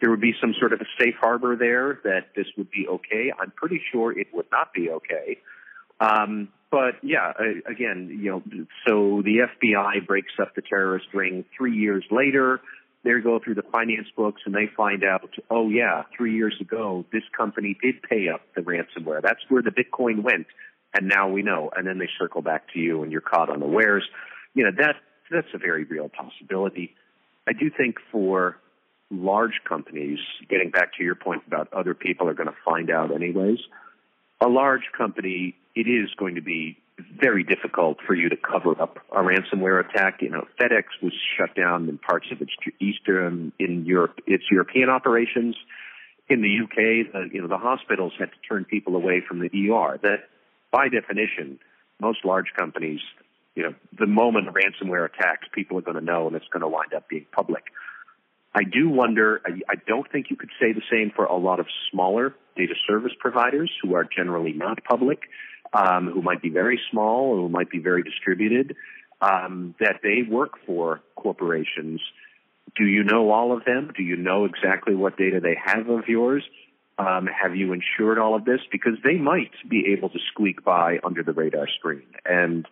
there 0.00 0.10
would 0.10 0.20
be 0.20 0.34
some 0.40 0.54
sort 0.58 0.72
of 0.72 0.80
a 0.80 0.86
safe 1.00 1.14
harbor 1.20 1.56
there 1.56 2.00
that 2.04 2.30
this 2.36 2.46
would 2.56 2.70
be 2.70 2.86
okay. 2.88 3.32
I'm 3.38 3.52
pretty 3.52 3.80
sure 3.92 4.16
it 4.16 4.28
would 4.32 4.46
not 4.50 4.72
be 4.72 4.90
okay. 4.90 5.38
Um, 6.00 6.48
but 6.70 6.96
yeah, 7.02 7.32
again, 7.66 8.18
you 8.22 8.30
know, 8.30 8.42
so 8.86 9.22
the 9.22 9.48
FBI 9.48 10.06
breaks 10.06 10.32
up 10.40 10.54
the 10.54 10.62
terrorist 10.62 11.06
ring 11.14 11.44
three 11.56 11.76
years 11.76 12.04
later. 12.10 12.60
They 13.04 13.12
go 13.22 13.38
through 13.42 13.54
the 13.54 13.62
finance 13.62 14.08
books 14.16 14.42
and 14.44 14.54
they 14.54 14.68
find 14.76 15.02
out, 15.04 15.30
oh 15.50 15.70
yeah, 15.70 16.02
three 16.16 16.34
years 16.34 16.56
ago, 16.60 17.06
this 17.12 17.22
company 17.36 17.78
did 17.82 18.02
pay 18.02 18.28
up 18.28 18.42
the 18.54 18.60
ransomware. 18.60 19.22
That's 19.22 19.40
where 19.48 19.62
the 19.62 19.70
Bitcoin 19.70 20.22
went. 20.22 20.46
And 20.94 21.08
now 21.08 21.28
we 21.28 21.42
know. 21.42 21.70
And 21.74 21.86
then 21.86 21.98
they 21.98 22.08
circle 22.18 22.42
back 22.42 22.72
to 22.74 22.78
you 22.78 23.02
and 23.02 23.12
you're 23.12 23.20
caught 23.20 23.50
unawares. 23.50 24.04
You 24.54 24.64
know, 24.64 24.70
that, 24.78 24.96
that's 25.30 25.48
a 25.54 25.58
very 25.58 25.84
real 25.84 26.10
possibility. 26.10 26.94
I 27.46 27.52
do 27.52 27.70
think 27.74 27.96
for 28.12 28.56
large 29.10 29.60
companies, 29.66 30.18
getting 30.50 30.70
back 30.70 30.94
to 30.98 31.04
your 31.04 31.14
point 31.14 31.42
about 31.46 31.72
other 31.72 31.94
people 31.94 32.28
are 32.28 32.34
going 32.34 32.48
to 32.48 32.56
find 32.64 32.90
out 32.90 33.14
anyways, 33.14 33.58
a 34.40 34.48
large 34.48 34.84
company, 34.96 35.54
it 35.74 35.88
is 35.88 36.10
going 36.16 36.34
to 36.36 36.40
be 36.40 36.78
very 37.20 37.44
difficult 37.44 37.98
for 38.06 38.14
you 38.14 38.28
to 38.28 38.36
cover 38.36 38.80
up 38.80 38.98
a 39.12 39.18
ransomware 39.18 39.88
attack. 39.88 40.20
You 40.20 40.30
know, 40.30 40.46
FedEx 40.60 40.84
was 41.02 41.12
shut 41.36 41.54
down 41.54 41.88
in 41.88 41.98
parts 41.98 42.26
of 42.32 42.40
its 42.40 42.52
eastern 42.80 43.52
in 43.58 43.84
Europe, 43.86 44.20
its 44.26 44.44
European 44.50 44.88
operations. 44.88 45.56
In 46.28 46.42
the 46.42 46.58
UK, 46.64 47.12
the, 47.12 47.28
you 47.32 47.40
know, 47.40 47.48
the 47.48 47.58
hospitals 47.58 48.12
had 48.18 48.30
to 48.30 48.48
turn 48.48 48.64
people 48.64 48.96
away 48.96 49.22
from 49.26 49.40
the 49.40 49.46
ER. 49.46 49.98
That, 50.02 50.28
by 50.70 50.88
definition, 50.88 51.58
most 52.00 52.24
large 52.24 52.52
companies, 52.56 53.00
you 53.54 53.62
know, 53.62 53.74
the 53.98 54.06
moment 54.06 54.48
ransomware 54.48 55.06
attacks, 55.06 55.48
people 55.52 55.78
are 55.78 55.82
going 55.82 55.96
to 55.96 56.04
know, 56.04 56.26
and 56.26 56.36
it's 56.36 56.48
going 56.52 56.60
to 56.60 56.68
wind 56.68 56.92
up 56.94 57.08
being 57.08 57.26
public. 57.32 57.64
I 58.58 58.64
do 58.64 58.88
wonder, 58.88 59.40
I, 59.46 59.76
don't 59.86 60.10
think 60.10 60.30
you 60.30 60.36
could 60.36 60.50
say 60.60 60.72
the 60.72 60.82
same 60.90 61.12
for 61.14 61.24
a 61.26 61.36
lot 61.36 61.60
of 61.60 61.66
smaller 61.92 62.34
data 62.56 62.74
service 62.88 63.12
providers 63.20 63.70
who 63.80 63.94
are 63.94 64.04
generally 64.04 64.52
not 64.52 64.82
public, 64.82 65.20
um, 65.72 66.10
who 66.12 66.22
might 66.22 66.42
be 66.42 66.50
very 66.50 66.80
small, 66.90 67.36
who 67.36 67.48
might 67.48 67.70
be 67.70 67.78
very 67.78 68.02
distributed, 68.02 68.74
um, 69.20 69.76
that 69.78 70.00
they 70.02 70.28
work 70.28 70.54
for 70.66 71.00
corporations. 71.14 72.00
Do 72.76 72.84
you 72.84 73.04
know 73.04 73.30
all 73.30 73.56
of 73.56 73.64
them? 73.64 73.92
Do 73.96 74.02
you 74.02 74.16
know 74.16 74.44
exactly 74.44 74.96
what 74.96 75.16
data 75.16 75.38
they 75.40 75.56
have 75.64 75.88
of 75.88 76.08
yours? 76.08 76.42
Um, 76.98 77.28
have 77.28 77.54
you 77.54 77.72
insured 77.72 78.18
all 78.18 78.34
of 78.34 78.44
this? 78.44 78.58
Because 78.72 78.94
they 79.04 79.18
might 79.18 79.52
be 79.70 79.94
able 79.96 80.08
to 80.08 80.18
squeak 80.32 80.64
by 80.64 80.98
under 81.04 81.22
the 81.22 81.32
radar 81.32 81.68
screen. 81.78 82.08
And 82.24 82.66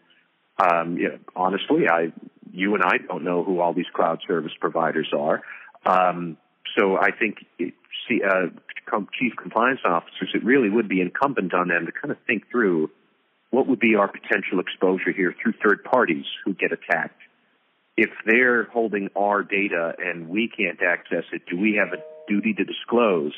um, 0.59 0.97
you 0.97 1.11
know, 1.11 1.19
honestly, 1.37 1.89
I, 1.89 2.13
you 2.53 2.75
and 2.75 2.83
I 2.83 2.97
don't 3.07 3.25
know 3.25 3.45
who 3.45 3.61
all 3.61 3.75
these 3.75 3.87
cloud 3.95 4.21
service 4.27 4.53
providers 4.59 5.13
are. 5.17 5.43
Um, 5.87 6.37
so 6.77 6.97
I 6.97 7.11
think 7.13 7.39
it, 7.59 7.75
see, 8.09 8.21
uh, 8.23 8.49
chief 9.19 9.33
compliance 9.41 9.81
officers, 9.85 10.31
it 10.35 10.45
really 10.45 10.69
would 10.69 10.89
be 10.89 11.01
incumbent 11.01 11.55
on 11.55 11.69
them 11.69 11.87
to 11.87 11.93
kind 11.93 12.11
of 12.11 12.19
think 12.27 12.51
through 12.51 12.91
what 13.51 13.67
would 13.67 13.81
be 13.81 13.95
our 13.95 14.09
potential 14.09 14.61
exposure 14.61 15.13
here 15.13 15.35
through 15.43 15.55
third 15.65 15.85
parties 15.85 16.25
who 16.45 16.55
get 16.55 16.73
attacked. 16.73 17.21
If 17.97 18.11
they're 18.27 18.65
holding 18.65 19.09
our 19.17 19.43
data 19.43 19.95
and 19.99 20.29
we 20.29 20.49
can't 20.55 20.79
access 20.83 21.25
it, 21.33 21.43
do 21.49 21.59
we 21.59 21.81
have 21.83 21.99
a 21.99 22.03
duty 22.29 22.53
to 22.55 22.65
disclose? 22.65 23.33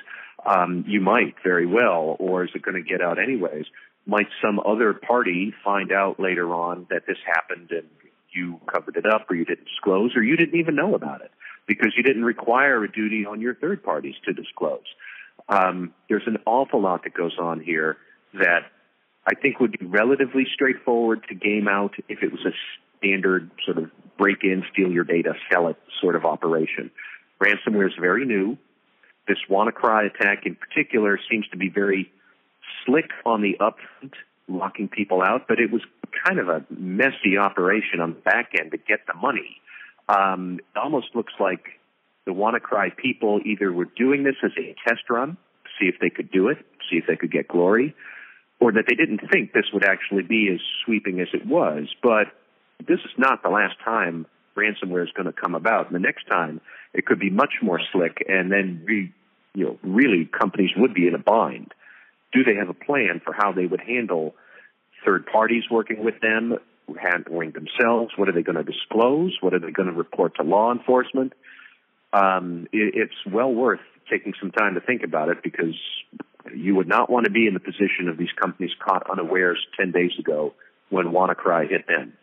Um, 0.45 0.85
you 0.89 1.01
might 1.01 1.37
very 1.45 1.67
well, 1.67 2.17
or 2.19 2.45
is 2.45 2.51
it 2.55 2.63
going 2.63 2.83
to 2.83 2.89
get 2.89 3.01
out 3.01 3.19
anyways? 3.19 3.67
Might 4.07 4.29
some 4.43 4.59
other 4.59 4.95
party 4.95 5.53
find 5.65 5.93
out 5.93 6.19
later 6.19 6.53
on 6.55 6.87
that 6.91 7.03
this 7.07 7.19
happened 7.27 7.71
and 7.71 7.87
you 8.31 8.61
covered 8.73 8.97
it 8.97 9.07
up 9.07 9.27
or 9.31 9.37
you 9.37 9.45
didn't 9.45 9.67
disclose 9.67 10.17
or 10.17 10.23
you 10.23 10.37
didn't 10.37 10.59
even 10.59 10.75
know 10.75 10.95
about 10.95 11.21
it? 11.21 11.31
Because 11.69 11.93
you 11.97 12.03
didn't 12.03 12.25
require 12.25 12.83
a 12.83 12.91
duty 12.91 13.25
on 13.25 13.41
your 13.41 13.55
third 13.55 13.85
parties 13.85 14.15
to 14.25 14.33
disclose. 14.33 14.87
Um, 15.49 15.95
there's 16.09 16.27
an 16.27 16.39
awful 16.47 16.83
lot 16.83 17.05
that 17.05 17.15
goes 17.15 17.37
on 17.39 17.61
here 17.61 17.99
that 18.35 18.63
I 19.27 19.35
think 19.35 19.61
would 19.61 19.79
be 19.79 19.87
relatively 19.87 20.47
straightforward 20.53 21.25
to 21.29 21.35
game 21.35 21.69
out 21.69 21.95
if 22.09 22.23
it 22.23 22.33
was 22.33 22.45
a 22.45 22.53
standard 22.99 23.51
sort 23.65 23.79
of 23.79 23.91
break 24.19 24.39
in, 24.43 24.65
steal 24.73 24.91
your 24.91 25.05
data, 25.05 25.35
sell 25.53 25.69
it 25.69 25.77
sort 26.01 26.17
of 26.17 26.25
operation. 26.25 26.91
Ransomware 27.41 27.87
is 27.87 27.95
very 28.01 28.25
new. 28.25 28.59
This 29.29 29.39
WannaCry 29.49 30.07
attack 30.07 30.45
in 30.47 30.57
particular 30.57 31.21
seems 31.31 31.47
to 31.49 31.59
be 31.59 31.69
very 31.69 32.11
slick 32.85 33.11
on 33.25 33.43
the 33.43 33.57
upfront, 33.61 34.15
locking 34.49 34.89
people 34.89 35.23
out, 35.23 35.47
but 35.47 35.61
it 35.61 35.71
was 35.71 35.83
kind 36.27 36.41
of 36.41 36.49
a 36.49 36.65
messy 36.71 37.37
operation 37.39 38.01
on 38.01 38.15
the 38.15 38.21
back 38.21 38.53
end 38.59 38.73
to 38.73 38.79
get 38.79 39.01
the 39.07 39.15
money. 39.15 39.61
Um, 40.09 40.61
it 40.61 40.79
almost 40.79 41.09
looks 41.15 41.33
like 41.39 41.81
the 42.27 42.33
WannaCry 42.33 42.97
people 42.97 43.41
either 43.45 43.73
were 43.73 43.89
doing 43.97 44.25
this 44.25 44.37
as 44.45 44.53
a 44.59 44.75
test 44.87 45.03
run, 45.11 45.37
see 45.79 45.87
if 45.87 45.97
they 46.01 46.11
could 46.11 46.31
do 46.31 46.49
it, 46.49 46.59
see 46.91 46.97
if 46.97 47.05
they 47.07 47.17
could 47.17 47.33
get 47.33 47.49
glory, 47.49 47.95
or 48.61 48.73
that 48.73 48.85
they 48.89 48.95
didn't 48.95 49.21
think 49.33 49.53
this 49.53 49.67
would 49.73 49.85
actually 49.85 50.23
be 50.23 50.51
as 50.53 50.61
sweeping 50.85 51.21
as 51.21 51.29
it 51.33 51.47
was. 51.47 51.89
But 52.03 52.29
this 52.87 53.01
is 53.01 53.13
not 53.17 53.43
the 53.43 53.51
last 53.51 53.77
time 53.85 54.27
ransomware 54.57 55.05
is 55.05 55.13
going 55.15 55.27
to 55.27 55.33
come 55.33 55.55
about. 55.55 55.87
And 55.87 55.95
the 55.95 56.01
next 56.01 56.27
time, 56.27 56.61
it 56.93 57.07
could 57.07 57.21
be 57.21 57.31
much 57.31 57.55
more 57.63 57.81
slick, 57.93 58.25
and 58.29 58.51
then 58.51 58.83
re, 58.85 59.13
you 59.55 59.65
know, 59.65 59.79
really 59.83 60.27
companies 60.27 60.71
would 60.77 60.95
be 60.95 61.07
in 61.07 61.15
a 61.15 61.19
bind. 61.19 61.73
Do 62.33 62.45
they 62.45 62.55
have 62.57 62.69
a 62.69 62.75
plan 62.75 63.21
for 63.25 63.33
how 63.33 63.53
they 63.53 63.67
would 63.67 63.81
handle 63.81 64.35
third 65.05 65.27
parties 65.27 65.65
working 65.71 66.05
with 66.05 66.21
them? 66.21 66.59
Handling 66.97 67.53
themselves? 67.53 68.13
What 68.17 68.29
are 68.29 68.33
they 68.33 68.43
going 68.43 68.57
to 68.57 68.65
disclose? 68.65 69.37
What 69.41 69.55
are 69.55 69.59
they 69.59 69.71
going 69.71 69.89
to 69.89 69.95
report 69.95 70.37
to 70.37 70.43
law 70.43 70.73
enforcement? 70.73 71.33
Um, 72.13 72.67
it, 72.73 72.95
it's 72.95 73.35
well 73.35 73.53
worth 73.53 73.81
taking 74.11 74.33
some 74.41 74.51
time 74.51 74.75
to 74.75 74.81
think 74.81 75.03
about 75.03 75.29
it 75.29 75.43
because 75.43 75.75
you 76.55 76.75
would 76.77 76.89
not 76.89 77.11
want 77.11 77.25
to 77.27 77.31
be 77.31 77.47
in 77.47 77.55
the 77.55 77.61
position 77.61 78.09
of 78.09 78.17
these 78.17 78.33
companies 78.41 78.71
caught 78.83 79.11
unawares 79.11 79.59
10 79.79 79.93
days 79.93 80.13
ago 80.19 80.55
when 80.91 81.07
WannaCry 81.07 81.69
hit 81.69 81.87
them. 81.87 82.15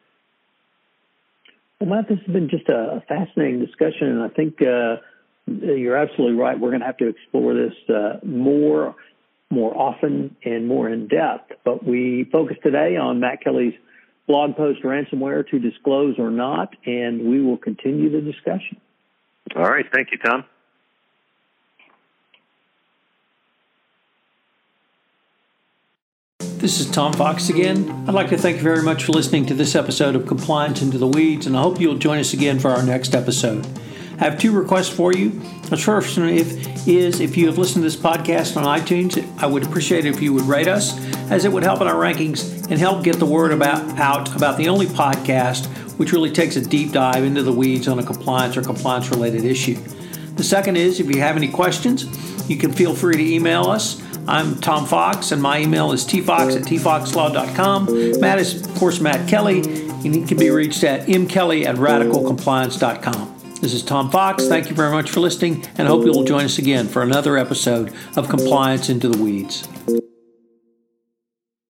Well, 1.79 1.89
Matt, 1.89 2.09
this 2.09 2.19
has 2.25 2.33
been 2.33 2.49
just 2.49 2.67
a 2.69 3.03
fascinating 3.07 3.59
discussion, 3.59 4.07
and 4.07 4.23
I 4.23 4.29
think 4.29 4.61
uh, 4.61 4.97
you're 5.45 5.97
absolutely 5.97 6.37
right. 6.37 6.59
We're 6.59 6.69
going 6.69 6.79
to 6.79 6.85
have 6.85 6.97
to 6.97 7.09
explore 7.09 7.53
this 7.53 7.73
uh, 7.89 8.25
more, 8.25 8.95
more 9.49 9.75
often, 9.77 10.35
and 10.43 10.67
more 10.67 10.89
in 10.89 11.07
depth. 11.07 11.51
But 11.63 11.85
we 11.85 12.27
focus 12.31 12.57
today 12.63 12.95
on 12.95 13.19
Matt 13.19 13.43
Kelly's 13.43 13.73
blog 14.27 14.55
post 14.55 14.81
ransomware 14.83 15.47
to 15.49 15.59
disclose 15.59 16.17
or 16.17 16.31
not, 16.31 16.75
and 16.85 17.29
we 17.29 17.41
will 17.41 17.57
continue 17.57 18.09
the 18.09 18.21
discussion. 18.21 18.77
All 19.55 19.69
right. 19.69 19.85
Thank 19.93 20.09
you, 20.11 20.17
Tom. 20.17 20.45
This 26.39 26.79
is 26.79 26.89
Tom 26.89 27.13
Fox 27.13 27.49
again. 27.49 27.87
I'd 28.07 28.15
like 28.15 28.29
to 28.29 28.37
thank 28.37 28.57
you 28.57 28.63
very 28.63 28.81
much 28.81 29.03
for 29.03 29.11
listening 29.11 29.45
to 29.45 29.53
this 29.53 29.75
episode 29.75 30.15
of 30.15 30.25
Compliance 30.25 30.81
Into 30.81 30.97
the 30.97 31.05
Weeds, 31.05 31.45
and 31.45 31.55
I 31.55 31.61
hope 31.61 31.79
you'll 31.79 31.99
join 31.99 32.17
us 32.17 32.33
again 32.33 32.57
for 32.57 32.71
our 32.71 32.81
next 32.81 33.13
episode. 33.13 33.67
I 34.19 34.23
have 34.25 34.39
two 34.39 34.51
requests 34.51 34.89
for 34.89 35.13
you. 35.13 35.29
The 35.69 35.77
first 35.77 36.17
one 36.17 36.29
if, 36.29 36.87
is 36.87 37.19
if 37.19 37.35
you 37.37 37.47
have 37.47 37.57
listened 37.57 37.83
to 37.83 37.89
this 37.89 37.95
podcast 37.95 38.55
on 38.55 38.63
iTunes, 38.79 39.23
I 39.41 39.45
would 39.45 39.63
appreciate 39.63 40.05
it 40.05 40.15
if 40.15 40.21
you 40.21 40.33
would 40.33 40.45
rate 40.45 40.67
us, 40.67 40.97
as 41.29 41.43
it 41.43 41.51
would 41.51 41.63
help 41.63 41.81
in 41.81 41.87
our 41.87 41.95
rankings 41.95 42.69
and 42.69 42.79
help 42.79 43.03
get 43.03 43.17
the 43.17 43.25
word 43.25 43.51
about 43.51 43.99
out 43.99 44.35
about 44.35 44.57
the 44.57 44.69
only 44.69 44.85
podcast 44.85 45.67
which 45.97 46.11
really 46.11 46.31
takes 46.31 46.55
a 46.55 46.61
deep 46.61 46.91
dive 46.91 47.23
into 47.23 47.41
the 47.41 47.51
weeds 47.51 47.87
on 47.87 47.99
a 47.99 48.03
compliance 48.03 48.57
or 48.57 48.61
compliance 48.61 49.09
related 49.09 49.45
issue. 49.45 49.75
The 50.35 50.43
second 50.43 50.75
is 50.75 50.99
if 50.99 51.07
you 51.07 51.21
have 51.21 51.37
any 51.37 51.47
questions, 51.47 52.05
you 52.49 52.57
can 52.57 52.73
feel 52.73 52.93
free 52.93 53.15
to 53.15 53.23
email 53.23 53.63
us. 53.63 54.01
I'm 54.27 54.55
Tom 54.55 54.85
Fox, 54.85 55.31
and 55.31 55.41
my 55.41 55.59
email 55.59 55.91
is 55.91 56.03
tfox 56.05 56.55
at 56.55 56.63
tfoxlaw.com. 56.63 58.19
Matt 58.19 58.39
is, 58.39 58.65
of 58.65 58.75
course, 58.75 58.99
Matt 58.99 59.29
Kelly, 59.29 59.59
and 59.59 60.15
he 60.15 60.25
can 60.25 60.37
be 60.37 60.49
reached 60.49 60.83
at 60.83 61.07
mkelly 61.07 61.65
at 61.65 61.75
radicalcompliance.com. 61.75 63.34
This 63.65 63.73
is 63.73 63.81
Tom 63.81 64.11
Fox. 64.11 64.47
Thank 64.47 64.69
you 64.69 64.75
very 64.75 64.91
much 64.91 65.09
for 65.09 65.21
listening, 65.21 65.65
and 65.79 65.87
I 65.87 65.89
hope 65.89 66.05
you'll 66.05 66.23
join 66.23 66.45
us 66.45 66.59
again 66.59 66.87
for 66.87 67.01
another 67.01 67.35
episode 67.35 67.91
of 68.15 68.29
Compliance 68.29 68.89
Into 68.89 69.09
the 69.09 69.17
Weeds. 69.17 69.67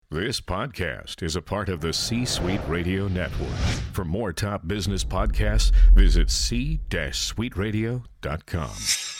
This 0.10 0.42
podcast 0.42 1.22
is 1.22 1.36
a 1.36 1.44
part 1.44 1.70
of 1.70 1.82
the 1.82 1.94
C 1.94 2.26
Suite 2.26 2.68
Radio 2.68 3.08
Network. 3.08 3.56
For 3.94 4.04
more 4.04 4.34
top 4.34 4.68
business 4.68 5.04
podcasts, 5.04 5.72
visit 5.94 6.32
c-suiteradio.com. 6.32 9.15